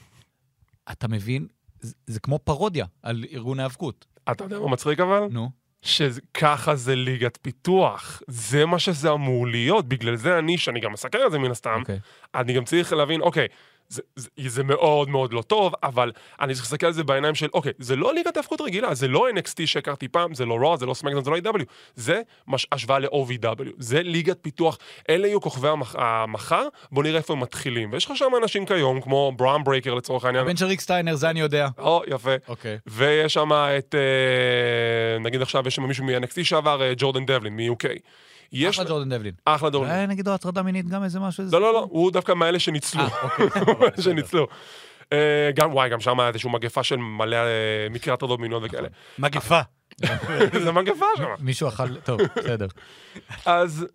[0.92, 1.48] אתה מבין,
[1.80, 4.06] זה, זה כמו פרודיה על ארגון ההיאבקות.
[4.32, 5.24] אתה יודע מה מצחיק אבל?
[5.32, 5.50] נו.
[5.82, 8.22] שככה זה ליגת פיתוח.
[8.28, 9.88] זה מה שזה אמור להיות.
[9.88, 12.00] בגלל זה אני, שאני גם מסקר את זה מן הסתם, אוקיי.
[12.36, 13.48] אני גם צריך להבין, אוקיי,
[13.90, 17.48] זה, זה, זה מאוד מאוד לא טוב, אבל אני צריך להסתכל על זה בעיניים של,
[17.54, 20.86] אוקיי, זה לא ליגת ההפקות רגילה, זה לא NXT שהכרתי פעם, זה לא Raw, זה
[20.86, 21.64] לא SmackDown, זה לא AEW.
[21.96, 24.78] זה מש, השוואה ל-OVW, זה ליגת פיתוח,
[25.10, 27.94] אלה יהיו כוכבי המח, המחר, בוא נראה איפה הם מתחילים.
[27.94, 30.46] ויש לך שם אנשים כיום, כמו ברון ברייקר לצורך העניין.
[30.46, 31.68] הבן של ריק סטיינר, זה אני יודע.
[31.78, 32.36] או, יפה.
[32.48, 32.78] אוקיי.
[32.88, 37.86] ויש שם את, אה, נגיד עכשיו יש שם מישהו מ-NXT שעבר, אה, ג'ורדן דבלין, מ-UK.
[38.52, 38.80] יש...
[38.80, 39.34] אחלה ג'ורדן דבלין.
[39.46, 39.90] אחלה ג'ורדן.
[39.90, 41.44] אולי נגיד לו הטרדה מינית גם איזה משהו?
[41.52, 43.02] לא, לא, לא, הוא דווקא מאלה שניצלו.
[43.02, 43.48] אה, אוקיי.
[43.80, 44.48] מאלה שניצלו.
[45.14, 48.88] אה, גם, וואי, גם שם היה איזושהי מגפה של מלא אה, מקרי הטרדות מיניות וכאלה.
[49.20, 49.60] מגפה.
[50.64, 51.26] זה מגפה שם.
[51.40, 52.68] מישהו אכל, טוב, בסדר.
[53.46, 53.86] אז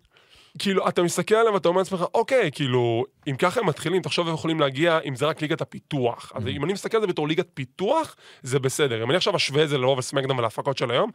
[0.59, 4.33] כאילו, אתה מסתכל עליהם ואתה אומר לעצמך, אוקיי, כאילו, אם ככה הם מתחילים, תחשוב הם
[4.33, 6.31] יכולים להגיע, אם זה רק ליגת הפיתוח.
[6.35, 9.03] אז אם אני מסתכל על זה בתור ליגת פיתוח, זה בסדר.
[9.03, 11.11] אם אני עכשיו אשווה את זה ל Raw ו SmackDown ולהפקות של היום,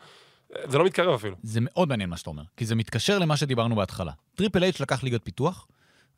[0.68, 1.36] זה לא מתקרב אפילו.
[1.42, 4.12] זה מאוד מעניין מה שאתה אומר, כי זה מתקשר למה שדיברנו בהתחלה.
[4.34, 5.66] Triple H לקח ליגת פיתוח,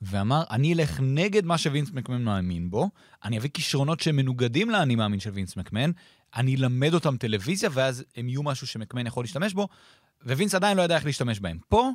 [0.03, 2.91] ואמר, אני אלך נגד מה שווינס מקמן מאמין בו,
[3.25, 5.91] אני אביא כישרונות שהם מנוגדים לאני מאמין של וינס מקמן,
[6.37, 9.69] אני אלמד אותם טלוויזיה, ואז הם יהיו משהו שמקמן יכול להשתמש בו,
[10.27, 11.59] ווינס עדיין לא יודע איך להשתמש בהם.
[11.69, 11.91] פה,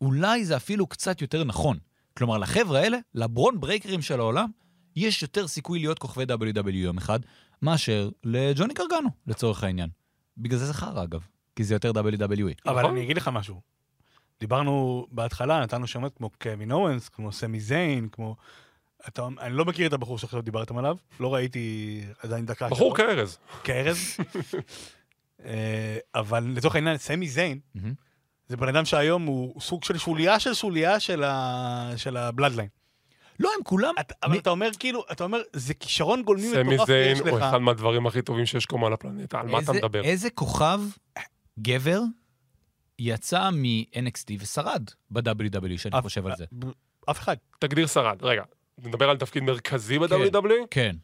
[0.00, 1.78] אולי זה אפילו קצת יותר נכון.
[2.16, 4.48] כלומר, לחבר'ה האלה, לברון ברייקרים של העולם,
[4.96, 7.20] יש יותר סיכוי להיות כוכבי WWE יום אחד,
[7.62, 9.90] מאשר לג'וני גרגנו, לצורך העניין.
[10.38, 11.26] בגלל זה חרא, אגב.
[11.56, 11.96] כי זה יותר WWE.
[12.66, 12.84] אבל נכון.
[12.90, 13.60] אני אגיד לך משהו.
[14.40, 18.36] דיברנו בהתחלה, נתנו שמות כמו קווין אוונס, כמו סמי זיין, כמו...
[19.08, 22.68] אתה, אני לא מכיר את הבחור שעכשיו דיברתם עליו, לא ראיתי עדיין דקה.
[22.68, 22.96] בחור.
[22.96, 23.38] כארז.
[23.64, 23.98] כארז.
[25.44, 27.58] אה, אבל לצורך העניין, סמי זיין.
[28.48, 31.92] זה בן אדם שהיום הוא סוג של שוליה של שוליה של, ה...
[31.96, 32.68] של ה Bloodline.
[33.40, 33.94] לא, הם כולם...
[34.00, 37.26] אתה, אבל מי- אתה אומר כאילו, אתה אומר, זה כישרון גולמי סמי מטורף זיין שיש
[37.28, 37.44] הוא לך.
[37.44, 40.04] אחד מהדברים הכי טובים שיש כמו על הפלנטה, על מה אתה מדבר?
[40.04, 40.80] איזה כוכב
[41.58, 42.00] גבר
[42.98, 46.44] יצא מ-NXT ושרד ב-WWE, שאני אף- חושב על זה.
[47.10, 47.36] אף אחד.
[47.58, 48.42] תגדיר שרד, רגע.
[48.78, 50.66] נדבר על תפקיד מרכזי ב-WWE?
[50.70, 50.96] כן.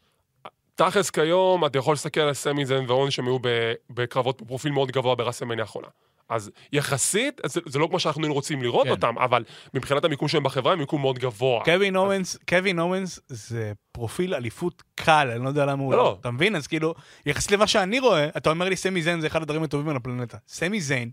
[0.74, 4.90] תכלס כיום, אתה יכול להסתכל על סמי זיין ואוונס שהם היו ב- בקרבות בפרופיל מאוד
[4.90, 5.88] גבוה ב WrestleMania האחרונה.
[6.34, 8.90] אז יחסית, זה, זה לא כמו שאנחנו היינו רוצים לראות כן.
[8.90, 11.64] אותם, אבל מבחינת המיקום שלהם בחברה, הם מיקום מאוד גבוה.
[11.64, 16.04] קווין אוונס, קווין אוונס זה פרופיל אליפות קל, אני לא יודע למה הוא לא, לא.
[16.04, 16.16] לא.
[16.20, 16.56] אתה מבין?
[16.56, 16.94] אז כאילו,
[17.26, 20.36] יחסית למה שאני רואה, אתה אומר לי סמי זיין זה אחד הדברים הטובים על הפלנטה.
[20.48, 21.10] סמי זיין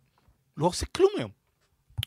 [0.58, 1.30] לא עושה כלום היום.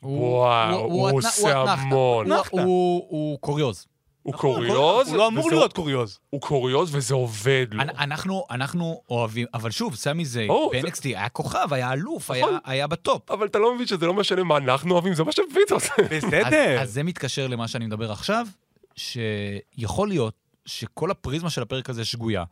[0.03, 1.79] וואו, הוא התנ- עושה אתנחתא.
[1.81, 2.31] המון.
[2.31, 2.41] הוא-.
[2.51, 3.87] הוא הוא קוריוז.
[4.23, 6.19] הוא נכון, קוריוז, הוא לא אמור וזה- להיות קוריוז.
[6.29, 7.81] הוא קוריוז וזה עובד לו.
[7.81, 12.49] אנ- אנחנו, אנחנו אוהבים, אבל שוב, סמי ברור, ב-NXT היה כוכב, היה אלוף, נכון.
[12.49, 13.31] היה- היה בטופ.
[13.31, 15.93] אבל אתה לא מבין שזה לא משנה מה אנחנו אוהבים, זה מה שווינס עושה.
[16.11, 16.81] בסדר.
[16.81, 18.47] אז זה מתקשר למה שאני מדבר עכשיו,
[18.95, 20.33] שיכול להיות
[20.65, 22.43] שכל הפריזמה של הפרק הזה שגויה,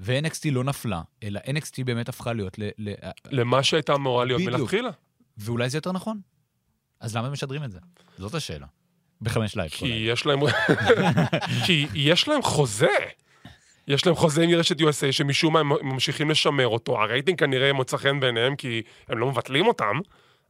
[0.00, 2.92] ו-NXT לא נפלה, אלא NXT באמת הפכה להיות, ל, ל,
[3.30, 4.40] למה שהייתה אמורה להיות.
[4.42, 4.90] מלכתחילה.
[5.38, 6.20] ואולי זה יותר נכון.
[7.00, 7.78] אז למה הם משדרים את זה?
[8.18, 8.66] זאת השאלה.
[9.22, 9.70] בחמש לייב.
[9.70, 9.86] כי.
[9.86, 10.40] יש להם...
[11.66, 12.86] כי יש להם חוזה.
[13.88, 17.02] יש להם חוזה עם רשת USA שמשום מה הם ממשיכים לשמר אותו.
[17.02, 20.00] הרייטינג כנראה מוצא חן בעיניהם כי הם לא מבטלים אותם.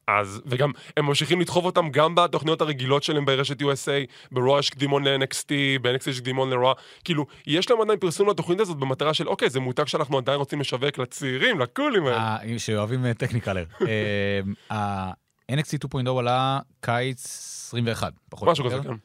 [0.09, 5.09] אז, וגם הם ממשיכים לדחוף אותם גם בתוכניות הרגילות שלהם ברשת USA, ברוע יש קדימון
[5.09, 5.50] ל-NXT,
[5.83, 9.61] ב-NXT יש קדימון לרוע, כאילו, יש להם עדיין פרסום לתוכנית הזאת במטרה של, אוקיי, זה
[9.61, 12.37] מותג שאנחנו עדיין רוצים לשווק לצעירים, לקולים האלה.
[12.37, 13.64] אה, שאוהבים אה, טכניקלר.
[15.50, 17.24] ה-NXT 2.0 עלה קיץ
[17.68, 18.88] 21, פחות משהו או כזה, יותר.
[18.90, 18.96] כן.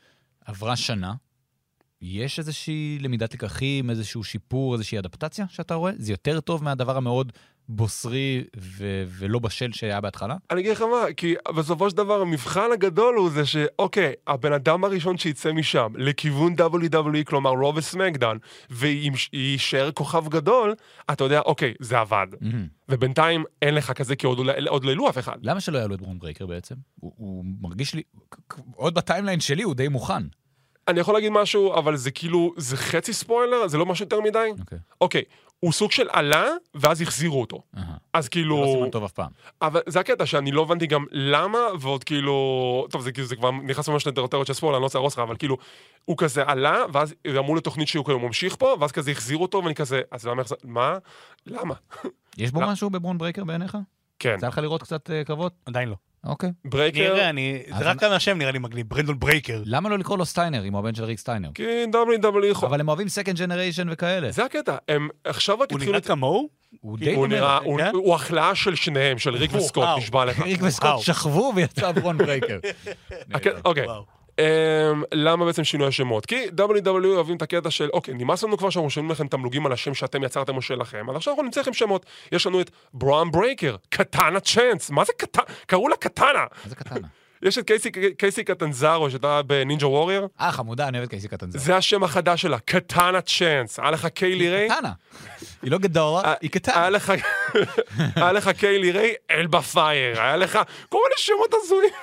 [0.46, 1.14] עברה שנה.
[2.02, 5.92] יש איזושהי למידת לקחים, איזשהו שיפור, איזושהי אדפטציה שאתה רואה?
[5.98, 7.32] זה יותר טוב מהדבר המאוד
[7.70, 10.36] בוסרי ו- ולא בשל שהיה בהתחלה?
[10.52, 14.84] אני אגיד לך מה, כי בסופו של דבר המבחן הגדול הוא זה שאוקיי, הבן אדם
[14.84, 18.38] הראשון שיצא משם לכיוון WWE, כלומר Raw ו SmackDown,
[18.70, 20.76] ויישאר כוכב גדול,
[21.12, 22.28] אתה יודע, אוקיי, זה עבד.
[22.42, 22.68] מהמם.
[22.90, 25.38] ובינתיים אין לך כזה, כי עוד, עוד לא העלו אף אחד.
[25.42, 26.76] למה שלא יעלו את ברון ברייקר בעצם?
[27.00, 28.04] הוא, הוא מרגיש לי,
[28.76, 30.24] עוד ב timeline שלי הוא די מוכן.
[30.88, 34.50] אני יכול להגיד משהו, אבל זה כאילו, זה חצי ספוילר, זה לא משהו יותר מדי.
[34.60, 34.78] אוקיי.
[35.02, 35.24] אוקיי,
[35.64, 37.62] הוא סוג של עלה, ואז החזירו אותו.
[37.78, 37.96] אהה.
[38.14, 38.62] אז זה כאילו...
[38.62, 39.32] לא סימן טוב אף פעם.
[39.62, 42.88] אבל זה הקטע שאני לא הבנתי גם למה, ועוד כאילו...
[42.90, 45.20] טוב, זה, כאילו- זה כבר נכנס ממש לתיאוריות של ספוילר, אני לא רוצה להרוס לך,
[45.20, 45.58] אבל כאילו,
[46.06, 49.76] הוא כזה עלה, ואז אמרו לתוכנית שהוא כאילו ממשיך פה, ואז כזה החזירו אותו, ואני
[49.76, 50.56] כזה, אז למה החזר...
[50.64, 50.98] מה?
[51.48, 51.74] למה?
[52.38, 52.62] יש בו.
[52.62, 53.78] משהו בברון ברייקר בעיניך?
[54.20, 54.36] כן.
[54.38, 55.54] יצא לך לראות קצת אה, קרבות?
[55.66, 55.96] עדיין לא.
[56.26, 56.50] אוקיי.
[56.66, 57.62] ברייקר, נראה, אני...
[57.72, 59.62] אז זה רק על השם נראה לי מגניב, ברון ברייקר.
[59.66, 61.50] למה לא לקרוא לו סטיינר, אם הוא הבן של ריק סטיינר?
[61.56, 62.70] כי WWE יכול...
[62.70, 64.32] אבל הם אוהבים second generation וכאלה.
[64.32, 65.92] זה הקטע, הם עכשיו רק הוא התחילו...
[65.92, 66.50] נראה את- כמוהו?
[66.82, 67.36] הוא די הוא דומה.
[67.40, 67.92] נראה, הוא- כן?
[67.94, 69.88] הוא ההכלאה של שניהם, של ריק וסקוט.
[69.98, 70.40] נשבע לך.
[70.40, 71.00] ריק וסקוט.
[71.00, 72.60] שכבו ויצא ברון ברייקר.
[73.66, 73.86] אוקיי.
[74.40, 76.26] אמ, למה בעצם שינוי השמות?
[76.26, 79.72] כי WWE אוהבים את הקטע של, אוקיי, נמאס לנו כבר שאנחנו משלמים לכם תמלוגים על
[79.72, 82.06] השם שאתם יצרתם או שלכם, אז עכשיו אנחנו נמצא לכם שמות.
[82.32, 85.44] יש לנו את ברון ברייקר, קטנה צ'אנס, מה זה קטנה?
[85.66, 86.46] קראו לה קטנה.
[86.64, 87.08] מה זה קטנה?
[87.44, 91.60] יש את קייסי, קייסי קטנזרו שהייתה ב-Ninja Warrior, אה, חמודה, אני אוהב את קייסי קטנזר.
[91.60, 93.80] זה השם החדש שלה, קטנה צ'אנס.
[93.80, 94.70] היה לך קיילי ריי?
[94.70, 94.92] קטנה.
[95.62, 96.82] היא לא גדולה, אה, היא קטנה.
[98.16, 101.94] היה לך, קיילי ריי, אלבה פייר, היה לך כל מיני שמות הזויים.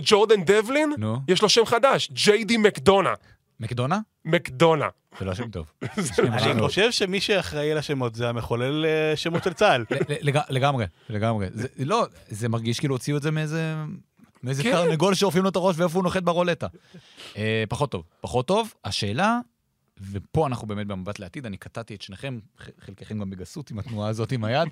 [0.00, 1.16] ג'ורדן דבלין, נו.
[1.28, 3.14] יש לו שם חדש, ג'יי די מקדונה.
[3.60, 3.98] מקדונה?
[4.24, 4.88] מקדונה.
[5.18, 5.66] זה לא שם טוב.
[6.18, 9.84] אני חושב שמי שאחראי על השמות זה המחולל אה, שמות של צה"ל.
[10.50, 11.46] לגמרי, לגמרי.
[11.52, 13.74] זה- לא, זה מרגיש כאילו הוציאו את זה מאיזה...
[14.42, 14.72] מאיזה כן.
[14.72, 16.66] תרנגול שעורפים לו את הראש ואיפה הוא נוחת ברולטה.
[17.36, 18.04] אה, פחות טוב.
[18.20, 18.74] פחות טוב.
[18.84, 19.38] השאלה,
[20.12, 22.38] ופה אנחנו באמת במבט לעתיד, אני קטעתי את שניכם,
[22.78, 24.68] חלקכם גם בגסות עם התנועה הזאת עם היד,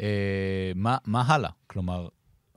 [0.00, 1.50] אה, מה, מה הלאה?
[1.66, 2.08] כלומר,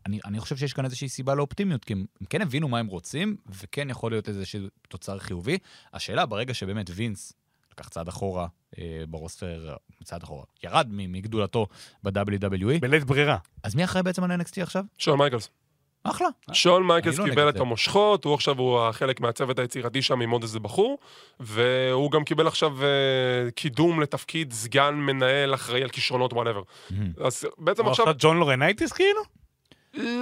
[0.06, 2.88] אני, אני חושב שיש כאן איזושהי סיבה לאופטימיות, כי הם, הם כן הבינו מה הם
[2.88, 5.58] רוצים, וכן יכול להיות איזשהו תוצר חיובי.
[5.94, 7.34] השאלה, ברגע שבאמת וינס
[7.72, 8.48] לקח צעד אחורה
[8.80, 11.68] אה, ברוסטר, צעד אחורה, ירד מגדולתו
[12.04, 13.38] ב-WWE, בלית ברירה.
[13.64, 14.84] אז מי אחראי בעצם על NXT עכשיו?
[14.98, 15.50] שון מייקלס.
[16.04, 16.28] אחלה.
[16.54, 17.60] שון מייקלס לא קיבל את זה.
[17.60, 20.98] המושכות, הוא עכשיו הוא חלק מהצוות היצירתי שם עם עוד איזה בחור,
[21.40, 22.88] והוא גם קיבל עכשיו אה,
[23.56, 26.62] קידום לתפקיד סגן מנהל אחראי על כישרונות whatever.
[27.24, 29.22] אז בעצם הוא עכשיו, עכשיו ג'ון לורנייטיס כאילו?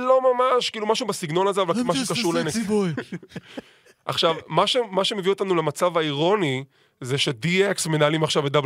[0.08, 2.72] לא ממש, כאילו משהו בסגנון הזה, אבל משהו קשור ל-NXT.
[4.06, 6.64] עכשיו, מה ש- מה שמביא אותנו למצב האירוני,
[7.02, 8.64] זה ש-DX מנהלים עכשיו את WWE.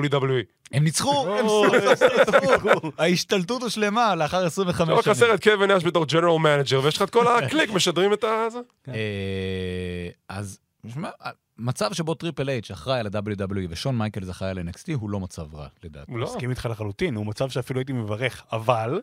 [0.71, 2.91] הם ניצחו, הם ניצחו.
[2.97, 5.15] ההשתלטות הושלמה לאחר 25 רק שנים.
[5.15, 8.49] חסר את קווין נאש בתור general manager, ויש לך את כל הקליק משדרים את ה...
[8.49, 8.59] זה.
[8.87, 10.59] אה, אז,
[10.93, 11.09] שמע,
[11.57, 15.55] מצב שבו טריפל אייץ' אחראי על ה-WWE ושון מייקלס אחראי על NXT הוא לא מצב
[15.55, 16.11] רע, לדעתי.
[16.15, 16.25] לא.
[16.25, 19.01] מסכים איתך לחלוטין, הוא מצב שאפילו הייתי מברך, אבל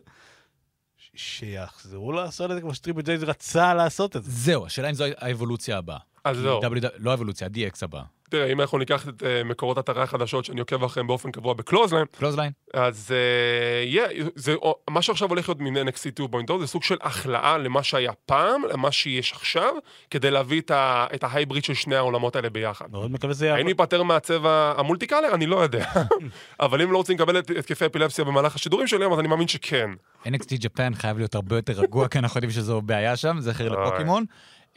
[1.15, 4.31] שיחזרו לעשות את זה כמו שטריפל אייץ' רצה לעשות את זה.
[4.31, 5.97] זהו, השאלה אם זו האבולוציה הבאה.
[6.23, 6.37] אז.
[6.37, 8.03] WW לא האבולוציה, ה-DX הבאה.
[8.31, 11.57] תראה, אם אנחנו ניקח את אה, מקורות אתרי החדשות שאני עוקב אחריהם באופן קבוע ב
[11.57, 12.51] clothesline, clothesline?
[12.73, 16.97] אז אה, yeah, זה, או, מה שעכשיו הולך להיות מין NXT 2.0 זה סוג של
[17.01, 19.73] הכלאה למה שהיה פעם, למה שיש עכשיו,
[20.09, 22.85] כדי להביא את, ה, את ה hybrid של שני העולמות האלה ביחד.
[22.91, 23.67] מאוד מקווה שזה האם יעבוד.
[23.67, 25.33] ניפטר מהצבע ה multi-color?
[25.33, 25.85] אני לא יודע.
[26.59, 29.89] אבל אם לא רוצים לקבל את התקפי אפילפסיה במהלך השידורים שלהם, אז אני מאמין שכן.
[30.25, 33.69] NXT Japan חייב להיות הרבה יותר רגוע, כי אנחנו יודעים שזו בעיה שם, זכר.
[33.69, 34.25] לפוקימון.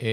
[0.03, 0.07] אה,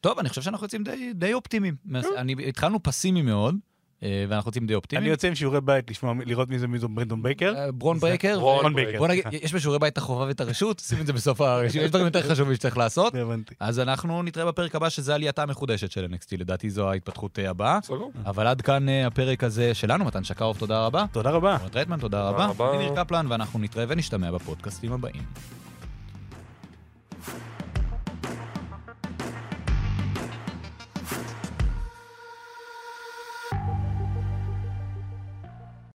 [0.00, 1.74] טוב, אני חושב שאנחנו יוצאים די- די אופטימיים.
[2.16, 3.54] אני- התחלנו פסימי מאוד,
[4.02, 5.10] אה, ואנחנו יוצאים די אני אופטימיים.
[5.10, 7.54] יוצא עם שיעורי בית לשמוע, לראות מי זה מי זה ברנדון בייקר.
[7.56, 8.38] אה, ברון ברייקר.
[8.40, 8.98] ברון בייקר.
[8.98, 11.90] בוא נגיד, יש בשיעורי בית את החובה ואת הרשות, שים את זה בסוף הרשות, יש
[11.90, 13.14] דברים יותר חשובים שצריך לעשות.
[13.22, 13.54] הבנתי.
[13.60, 17.78] אז אנחנו נתראה בפרק הבא, שזה עלייתה המחודשת של NXT, לדעתי זו ההתפתחות אה, הבאה.
[18.26, 21.04] אבל עד כאן אה, הפרק הזה שלנו, מתן שקרוב, תודה רבה.
[21.12, 21.56] תודה רבה.
[21.74, 22.46] רייטמן, תודה רבה.
[22.46, 22.70] רבה.
[22.74, 25.22] אני ניר קפלן, ואנחנו נתראה ונשתמע בפודקאסטים הבאים.